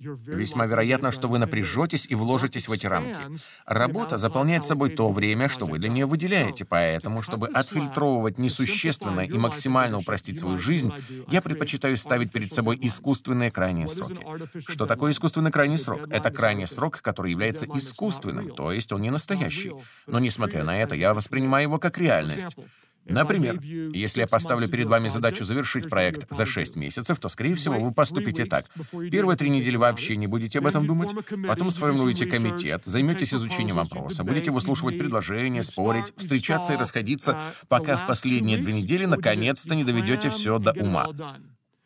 Весьма 0.00 0.64
вероятно, 0.64 1.10
что 1.10 1.28
вы 1.28 1.38
напряжетесь 1.38 2.06
и 2.08 2.14
вложитесь 2.14 2.68
в 2.68 2.72
эти 2.72 2.86
рамки. 2.86 3.18
Работа 3.66 4.16
заполняет 4.16 4.64
собой 4.64 4.90
то 4.90 5.10
время, 5.10 5.48
что 5.48 5.66
вы 5.66 5.78
для 5.78 5.90
нее 5.90 6.06
выделяете, 6.06 6.64
поэтому, 6.64 7.20
чтобы 7.20 7.48
отфильтровывать 7.48 8.38
несущественное 8.38 9.26
и 9.26 9.36
максимально 9.36 9.98
упростить 9.98 10.38
свою 10.38 10.56
жизнь, 10.56 10.90
я 11.28 11.42
предпочитаю 11.42 11.98
ставить 11.98 12.32
перед 12.32 12.50
собой 12.50 12.78
искусственные 12.80 13.50
крайние 13.50 13.88
сроки. 13.88 14.24
Что 14.66 14.86
такое 14.86 15.12
искусственный 15.12 15.50
крайний 15.50 15.78
срок? 15.78 16.08
Это 16.08 16.30
крайний 16.30 16.66
срок, 16.66 17.02
который 17.02 17.32
является 17.32 17.66
искусственным, 17.66 18.54
то 18.54 18.72
есть 18.72 18.92
он 18.92 19.02
не 19.02 19.10
настоящий. 19.10 19.72
Но, 20.06 20.18
несмотря 20.18 20.64
на 20.64 20.80
это, 20.80 20.94
я 20.94 21.12
воспринимаю 21.12 21.64
его 21.64 21.78
как 21.78 21.98
реальность. 21.98 22.56
Например, 23.04 23.58
если 23.60 24.20
я 24.20 24.26
поставлю 24.26 24.68
перед 24.68 24.86
вами 24.86 25.08
задачу 25.08 25.44
завершить 25.44 25.88
проект 25.88 26.26
за 26.30 26.46
6 26.46 26.76
месяцев, 26.76 27.18
то, 27.18 27.28
скорее 27.28 27.54
всего, 27.54 27.78
вы 27.80 27.92
поступите 27.92 28.44
так. 28.44 28.66
Первые 29.10 29.36
три 29.36 29.50
недели 29.50 29.76
вообще 29.76 30.16
не 30.16 30.26
будете 30.26 30.58
об 30.58 30.66
этом 30.66 30.86
думать, 30.86 31.14
потом 31.46 31.70
сформируете 31.70 32.26
комитет, 32.26 32.84
займетесь 32.84 33.34
изучением 33.34 33.76
вопроса, 33.76 34.24
будете 34.24 34.50
выслушивать 34.50 34.98
предложения, 34.98 35.62
спорить, 35.62 36.12
встречаться 36.16 36.74
и 36.74 36.76
расходиться, 36.76 37.38
пока 37.68 37.96
в 37.96 38.06
последние 38.06 38.58
две 38.58 38.72
недели 38.72 39.06
наконец-то 39.06 39.74
не 39.74 39.84
доведете 39.84 40.28
все 40.30 40.58
до 40.58 40.72
ума. 40.72 41.08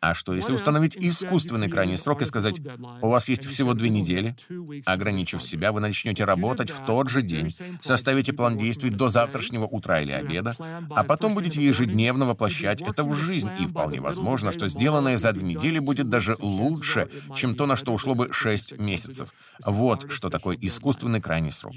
А 0.05 0.13
что, 0.13 0.35
если 0.35 0.53
установить 0.53 0.99
искусственный 0.99 1.71
крайний 1.71 1.97
срок 1.97 2.21
и 2.21 2.27
сказать, 2.27 2.61
у 3.01 3.09
вас 3.09 3.31
есть 3.31 3.47
всего 3.47 3.73
две 3.73 3.89
недели? 3.89 4.37
Ограничив 4.85 5.43
себя, 5.43 5.73
вы 5.73 5.81
начнете 5.81 6.25
работать 6.25 6.69
в 6.69 6.85
тот 6.85 7.09
же 7.09 7.23
день, 7.23 7.51
составите 7.81 8.35
план 8.35 8.59
действий 8.59 8.91
до 8.91 9.09
завтрашнего 9.09 9.65
утра 9.65 10.03
или 10.03 10.13
обеда, 10.13 10.57
а 10.91 11.05
потом 11.05 11.33
будете 11.33 11.65
ежедневно 11.65 12.27
воплощать 12.27 12.83
это 12.83 13.03
в 13.03 13.15
жизнь, 13.15 13.49
и 13.59 13.67
вполне 13.67 14.03
возможно, 14.03 14.53
что 14.53 14.69
сделанное 14.69 15.17
за 15.17 15.33
две 15.33 15.47
недели 15.55 15.79
будет 15.79 16.11
даже 16.11 16.37
лучше, 16.39 17.09
чем 17.35 17.55
то, 17.55 17.65
на 17.65 17.75
что 17.75 17.95
ушло 17.95 18.15
бы 18.15 18.31
шесть 18.31 18.79
месяцев. 18.79 19.33
Вот 19.65 20.13
что 20.13 20.29
такое 20.29 20.59
искусственный 20.61 21.23
крайний 21.23 21.51
срок. 21.51 21.73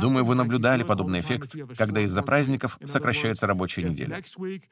Думаю, 0.00 0.24
вы 0.24 0.36
наблюдали 0.36 0.84
подобный 0.84 1.20
эффект, 1.20 1.54
когда 1.76 2.00
из-за 2.00 2.22
праздников 2.22 2.78
сокращается 2.82 3.46
рабочая 3.46 3.82
неделя. 3.82 4.22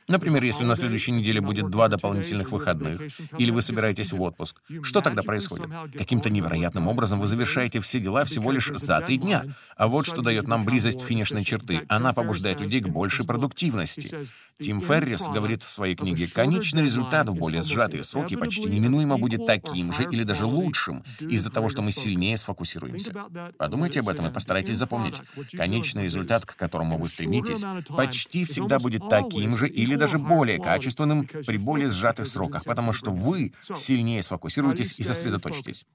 Например, 0.08 0.42
если 0.42 0.64
на 0.64 0.76
следующей 0.76 1.12
неделе 1.12 1.42
будет 1.42 1.68
два 1.68 1.88
дополнительных 1.88 2.52
выхода, 2.52 2.69
выходных, 2.74 3.00
или 3.38 3.50
вы 3.50 3.62
собираетесь 3.62 4.12
в 4.12 4.20
отпуск. 4.20 4.60
Что 4.82 5.00
тогда 5.00 5.22
происходит? 5.22 5.66
Каким-то 5.96 6.30
невероятным 6.30 6.88
образом 6.88 7.20
вы 7.20 7.26
завершаете 7.26 7.80
все 7.80 8.00
дела 8.00 8.24
всего 8.24 8.52
лишь 8.52 8.68
за 8.68 9.00
три 9.00 9.18
дня. 9.18 9.44
А 9.76 9.86
вот 9.86 10.06
что 10.06 10.22
дает 10.22 10.48
нам 10.48 10.64
близость 10.64 11.00
финишной 11.00 11.44
черты. 11.44 11.82
Она 11.88 12.12
побуждает 12.12 12.60
людей 12.60 12.80
к 12.80 12.88
большей 12.88 13.26
продуктивности. 13.26 14.26
Тим 14.60 14.80
Феррис 14.80 15.28
говорит 15.28 15.62
в 15.62 15.70
своей 15.70 15.94
книге, 15.94 16.28
конечный 16.28 16.82
результат 16.82 17.28
в 17.28 17.34
более 17.34 17.62
сжатые 17.62 18.04
сроки 18.04 18.36
почти 18.36 18.64
неминуемо 18.64 19.18
будет 19.18 19.46
таким 19.46 19.92
же 19.92 20.04
или 20.04 20.24
даже 20.24 20.44
лучшим 20.44 21.04
из-за 21.20 21.50
того, 21.50 21.68
что 21.68 21.82
мы 21.82 21.92
сильнее 21.92 22.36
сфокусируемся. 22.36 23.14
Подумайте 23.58 24.00
об 24.00 24.08
этом 24.08 24.26
и 24.26 24.32
постарайтесь 24.32 24.76
запомнить. 24.76 25.20
Конечный 25.52 26.04
результат, 26.04 26.44
к 26.44 26.56
которому 26.56 26.98
вы 26.98 27.08
стремитесь, 27.08 27.64
почти 27.88 28.44
всегда 28.44 28.78
будет 28.78 29.08
таким 29.08 29.56
же 29.56 29.68
или 29.68 29.96
даже 29.96 30.18
более 30.18 30.58
качественным 30.58 31.26
при 31.26 31.58
более 31.58 31.88
сжатых 31.88 32.26
сроках 32.26 32.59
руках, 32.60 32.76
потому 32.76 32.92
что 32.92 33.10
вы 33.10 33.52
сильнее 33.74 34.22
сфокусируетесь 34.22 34.98
и 34.98 35.02
сосредоточитесь. 35.02 35.86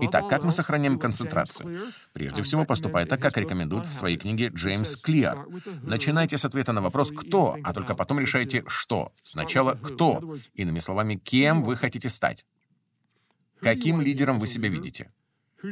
Итак, 0.00 0.28
как 0.28 0.42
мы 0.42 0.52
сохраняем 0.52 0.98
концентрацию? 0.98 1.92
Прежде 2.14 2.42
всего, 2.42 2.64
поступая 2.64 3.04
так, 3.04 3.20
как 3.20 3.36
рекомендует 3.36 3.86
в 3.86 3.92
своей 3.92 4.16
книге 4.16 4.48
Джеймс 4.48 4.96
Клиар. 4.96 5.46
Начинайте 5.82 6.38
с 6.38 6.44
ответа 6.44 6.72
на 6.72 6.80
вопрос 6.80 7.12
«кто?», 7.12 7.58
а 7.62 7.74
только 7.74 7.94
потом 7.94 8.18
решайте 8.18 8.64
«что?». 8.66 9.12
Сначала 9.22 9.74
«кто?», 9.74 10.38
иными 10.54 10.78
словами, 10.78 11.16
кем 11.16 11.62
вы 11.62 11.76
хотите 11.76 12.08
стать. 12.08 12.46
Каким 13.60 14.00
лидером 14.00 14.38
вы 14.38 14.46
себя 14.46 14.68
видите? 14.68 15.10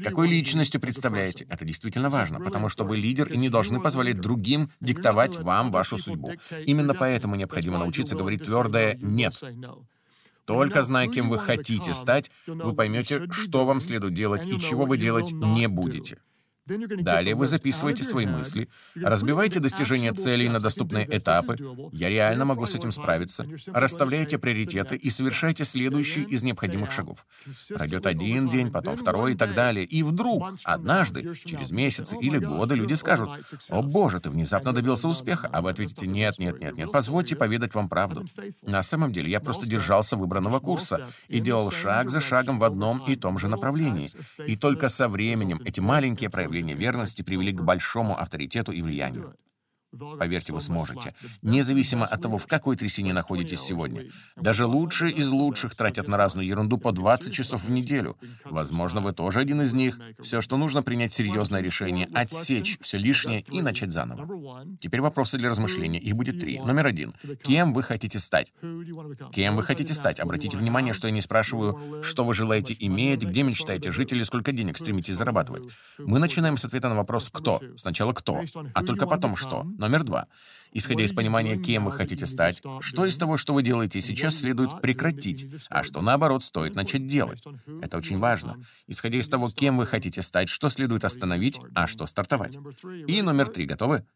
Какой 0.03 0.29
личностью 0.29 0.81
представляете? 0.81 1.47
Это 1.49 1.65
действительно 1.65 2.11
важно, 2.11 2.41
потому 2.41 2.69
что 2.69 2.85
вы 2.85 2.97
лидер 2.97 3.33
и 3.33 3.37
не 3.37 3.49
должны 3.49 3.81
позволять 3.81 4.21
другим 4.21 4.71
диктовать 4.81 5.37
вам 5.37 5.71
вашу 5.71 5.99
судьбу. 5.99 6.33
Именно 6.67 6.95
поэтому 6.95 7.37
необходимо 7.37 7.79
научиться 7.79 8.17
говорить 8.17 8.45
твердое 8.45 8.99
«нет». 9.01 9.43
Только 10.45 10.83
зная, 10.83 11.09
кем 11.09 11.29
вы 11.31 11.39
хотите 11.39 11.95
стать, 11.95 12.31
вы 12.47 12.75
поймете, 12.75 13.27
что 13.31 13.65
вам 13.65 13.81
следует 13.81 14.15
делать 14.15 14.47
и 14.47 14.61
чего 14.61 14.85
вы 14.85 14.99
делать 14.99 15.33
не 15.33 15.69
будете. 15.69 16.19
Далее 16.67 17.35
вы 17.35 17.45
записываете 17.45 18.05
свои 18.05 18.25
мысли, 18.25 18.71
разбиваете 18.95 19.61
достижение 19.61 20.13
целей 20.13 20.49
на 20.49 20.61
доступные 20.61 21.07
этапы, 21.15 21.57
я 21.93 22.09
реально 22.09 22.47
могу 22.47 22.65
с 22.65 22.75
этим 22.75 22.91
справиться, 22.91 23.47
расставляете 23.67 24.39
приоритеты 24.39 24.97
и 24.97 25.11
совершаете 25.11 25.67
следующий 25.67 26.23
из 26.23 26.43
необходимых 26.43 26.91
шагов. 26.91 27.27
Пройдет 27.69 28.07
один 28.07 28.49
день, 28.49 28.71
потом 28.71 28.97
второй 28.97 29.35
и 29.35 29.37
так 29.37 29.55
далее. 29.55 29.85
И 29.85 30.03
вдруг, 30.03 30.43
однажды, 30.65 31.35
через 31.35 31.71
месяцы 31.71 32.17
или 32.19 32.39
годы, 32.39 32.77
люди 32.77 32.95
скажут, 32.95 33.29
«О 33.69 33.83
боже, 33.83 34.21
ты 34.21 34.31
внезапно 34.31 34.73
добился 34.73 35.07
успеха», 35.07 35.51
а 35.53 35.61
вы 35.61 35.69
ответите, 35.69 36.07
«Нет, 36.07 36.39
нет, 36.39 36.61
нет, 36.61 36.77
нет, 36.77 36.91
позвольте 36.91 37.37
поведать 37.37 37.75
вам 37.75 37.91
правду». 37.91 38.25
На 38.63 38.83
самом 38.83 39.13
деле 39.13 39.31
я 39.31 39.41
просто 39.41 39.67
держался 39.67 40.17
выбранного 40.17 40.61
курса 40.61 41.09
и 41.29 41.41
делал 41.41 41.71
шаг 41.71 42.09
за 42.09 42.23
шагом 42.23 42.59
в 42.59 42.65
одном 42.65 43.05
и 43.07 43.17
том 43.17 43.39
же 43.39 43.49
направлении. 43.49 44.11
И 44.47 44.57
только 44.57 44.89
со 44.89 45.09
временем 45.09 45.61
эти 45.67 45.81
маленькие 45.81 46.31
проявления 46.31 46.54
проявления 46.55 46.75
верности 46.75 47.23
привели 47.23 47.53
к 47.53 47.63
большому 47.63 48.17
авторитету 48.17 48.71
и 48.71 48.81
влиянию. 48.81 49.35
Поверьте, 50.19 50.53
вы 50.53 50.61
сможете. 50.61 51.15
Независимо 51.43 52.07
от 52.07 52.21
того, 52.23 52.39
в 52.39 52.47
какой 52.47 52.77
трясине 52.77 53.13
находитесь 53.13 53.61
сегодня. 53.61 54.11
Даже 54.37 54.67
лучшие 54.67 55.13
из 55.13 55.31
лучших 55.31 55.75
тратят 55.75 56.09
на 56.09 56.17
разную 56.17 56.47
ерунду 56.47 56.79
по 56.79 56.93
20 56.93 57.33
часов 57.33 57.65
в 57.65 57.71
неделю. 57.71 58.17
Возможно, 58.45 59.01
вы 59.01 59.13
тоже 59.13 59.41
один 59.41 59.63
из 59.63 59.75
них. 59.75 59.99
Все, 60.21 60.41
что 60.41 60.57
нужно, 60.57 60.83
принять 60.83 61.13
серьезное 61.13 61.61
решение, 61.61 62.09
отсечь 62.15 62.79
все 62.81 62.99
лишнее 62.99 63.43
и 63.51 63.63
начать 63.63 63.93
заново. 63.93 64.67
Теперь 64.81 65.01
вопросы 65.01 65.39
для 65.39 65.51
размышления. 65.51 65.99
Их 65.99 66.15
будет 66.15 66.41
три. 66.41 66.59
Номер 66.61 66.87
один. 66.87 67.15
Кем 67.43 67.73
вы 67.73 67.83
хотите 67.83 68.19
стать? 68.19 68.53
Кем 69.33 69.57
вы 69.57 69.63
хотите 69.63 69.95
стать? 69.95 70.21
Обратите 70.21 70.57
внимание, 70.57 70.95
что 70.95 71.09
я 71.09 71.15
не 71.15 71.21
спрашиваю, 71.21 72.03
что 72.03 72.25
вы 72.25 72.35
желаете 72.35 72.77
иметь, 72.79 73.25
где 73.25 73.43
мечтаете 73.43 73.91
жить 73.91 74.13
или 74.13 74.23
сколько 74.23 74.53
денег 74.53 74.79
стремитесь 74.79 75.17
зарабатывать. 75.17 75.65
Мы 75.99 76.19
начинаем 76.19 76.57
с 76.57 76.65
ответа 76.65 76.89
на 76.89 76.97
вопрос 76.97 77.31
«кто?». 77.33 77.61
Сначала 77.77 78.13
«кто?», 78.13 78.43
а 78.75 78.85
только 78.85 79.07
потом 79.07 79.37
«что?». 79.37 79.67
Номер 79.85 80.03
два. 80.03 80.29
Исходя 80.73 81.05
из 81.05 81.13
понимания, 81.13 81.59
кем 81.59 81.85
вы 81.85 81.93
хотите 81.93 82.25
стать, 82.25 82.63
что 82.81 83.05
из 83.05 83.19
того, 83.19 83.37
что 83.37 83.53
вы 83.53 83.63
делаете 83.63 84.01
сейчас, 84.01 84.39
следует 84.39 84.81
прекратить, 84.81 85.47
а 85.69 85.83
что, 85.83 86.01
наоборот, 86.01 86.43
стоит 86.43 86.75
начать 86.75 87.07
делать. 87.07 87.45
Это 87.83 87.99
очень 87.99 88.19
важно. 88.19 88.57
Исходя 88.87 89.19
из 89.19 89.29
того, 89.29 89.51
кем 89.51 89.77
вы 89.77 89.85
хотите 89.85 90.23
стать, 90.23 90.49
что 90.49 90.71
следует 90.71 91.05
остановить, 91.05 91.61
а 91.75 91.87
что 91.87 92.07
стартовать. 92.07 92.57
И 93.07 93.21
номер 93.21 93.49
три. 93.49 93.67
Готовы? 93.67 94.07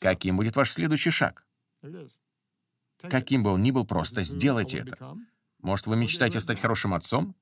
Каким 0.00 0.38
будет 0.38 0.56
ваш 0.56 0.70
следующий 0.70 1.10
шаг? 1.10 1.46
Каким 3.02 3.42
бы 3.42 3.50
он 3.50 3.62
ни 3.62 3.72
был, 3.72 3.84
просто 3.84 4.22
сделайте 4.22 4.78
это. 4.78 5.18
Может, 5.60 5.86
вы 5.86 5.96
мечтаете 5.96 6.40
стать 6.40 6.60
хорошим 6.60 6.94
отцом? 6.94 7.36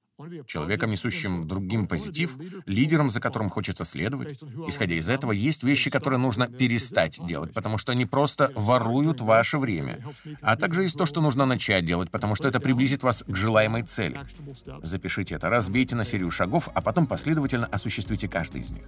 Человеком, 0.47 0.91
несущим 0.91 1.47
другим 1.47 1.87
позитив, 1.87 2.37
лидером, 2.67 3.11
за 3.11 3.21
которым 3.21 3.51
хочется 3.51 3.85
следовать. 3.85 4.43
Исходя 4.69 4.95
из 4.95 5.09
этого, 5.09 5.33
есть 5.33 5.63
вещи, 5.63 5.91
которые 5.91 6.19
нужно 6.19 6.49
перестать 6.49 7.25
делать, 7.27 7.53
потому 7.53 7.79
что 7.79 7.93
они 7.93 8.07
просто 8.07 8.53
воруют 8.55 9.21
ваше 9.21 9.59
время. 9.59 10.05
А 10.41 10.57
также 10.57 10.85
есть 10.85 10.99
то, 10.99 11.07
что 11.07 11.21
нужно 11.21 11.47
начать 11.47 11.85
делать, 11.85 12.11
потому 12.11 12.35
что 12.35 12.49
это 12.49 12.61
приблизит 12.61 13.03
вас 13.03 13.25
к 13.27 13.37
желаемой 13.37 13.83
цели. 13.83 14.21
Запишите 14.83 15.37
это, 15.37 15.49
разбейте 15.49 15.97
на 15.97 16.05
серию 16.05 16.31
шагов, 16.31 16.69
а 16.75 16.81
потом 16.81 17.07
последовательно 17.07 17.67
осуществите 17.67 18.29
каждый 18.29 18.61
из 18.61 18.71
них. 18.71 18.85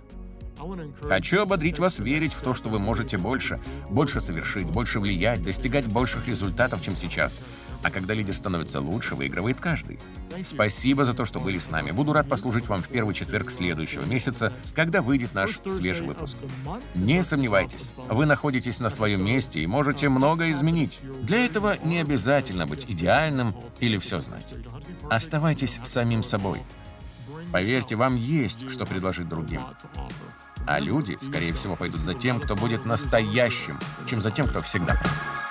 Хочу 1.02 1.40
ободрить 1.40 1.78
вас 1.78 1.98
верить 1.98 2.32
в 2.32 2.40
то, 2.40 2.54
что 2.54 2.68
вы 2.68 2.78
можете 2.78 3.18
больше, 3.18 3.60
больше 3.90 4.20
совершить, 4.20 4.66
больше 4.66 5.00
влиять, 5.00 5.42
достигать 5.42 5.86
больших 5.86 6.28
результатов, 6.28 6.82
чем 6.82 6.96
сейчас. 6.96 7.40
А 7.82 7.90
когда 7.90 8.14
лидер 8.14 8.34
становится 8.34 8.80
лучше, 8.80 9.14
выигрывает 9.14 9.60
каждый. 9.60 9.98
Спасибо 10.42 11.04
за 11.04 11.12
то, 11.12 11.24
что 11.24 11.38
были 11.38 11.58
с 11.58 11.70
нами. 11.70 11.90
Буду 11.90 12.12
рад 12.12 12.28
послужить 12.28 12.66
вам 12.66 12.82
в 12.82 12.88
первый 12.88 13.14
четверг 13.14 13.50
следующего 13.50 14.04
месяца, 14.04 14.52
когда 14.74 15.02
выйдет 15.02 15.34
наш 15.34 15.58
свежий 15.66 16.06
выпуск. 16.06 16.36
Не 16.94 17.22
сомневайтесь, 17.22 17.92
вы 18.08 18.24
находитесь 18.24 18.80
на 18.80 18.88
своем 18.88 19.24
месте 19.24 19.60
и 19.60 19.66
можете 19.66 20.08
многое 20.08 20.52
изменить. 20.52 21.00
Для 21.22 21.44
этого 21.44 21.76
не 21.84 21.98
обязательно 21.98 22.66
быть 22.66 22.86
идеальным 22.88 23.54
или 23.80 23.98
все 23.98 24.18
знать. 24.18 24.54
Оставайтесь 25.10 25.80
самим 25.82 26.22
собой. 26.22 26.60
Поверьте, 27.52 27.94
вам 27.94 28.16
есть 28.16 28.70
что 28.70 28.86
предложить 28.86 29.28
другим. 29.28 29.60
А 30.66 30.80
люди, 30.80 31.18
скорее 31.20 31.52
всего, 31.52 31.76
пойдут 31.76 32.00
за 32.00 32.14
тем, 32.14 32.40
кто 32.40 32.56
будет 32.56 32.86
настоящим, 32.86 33.78
чем 34.06 34.20
за 34.20 34.30
тем, 34.30 34.46
кто 34.46 34.62
всегда 34.62 34.94
прав. 34.94 35.43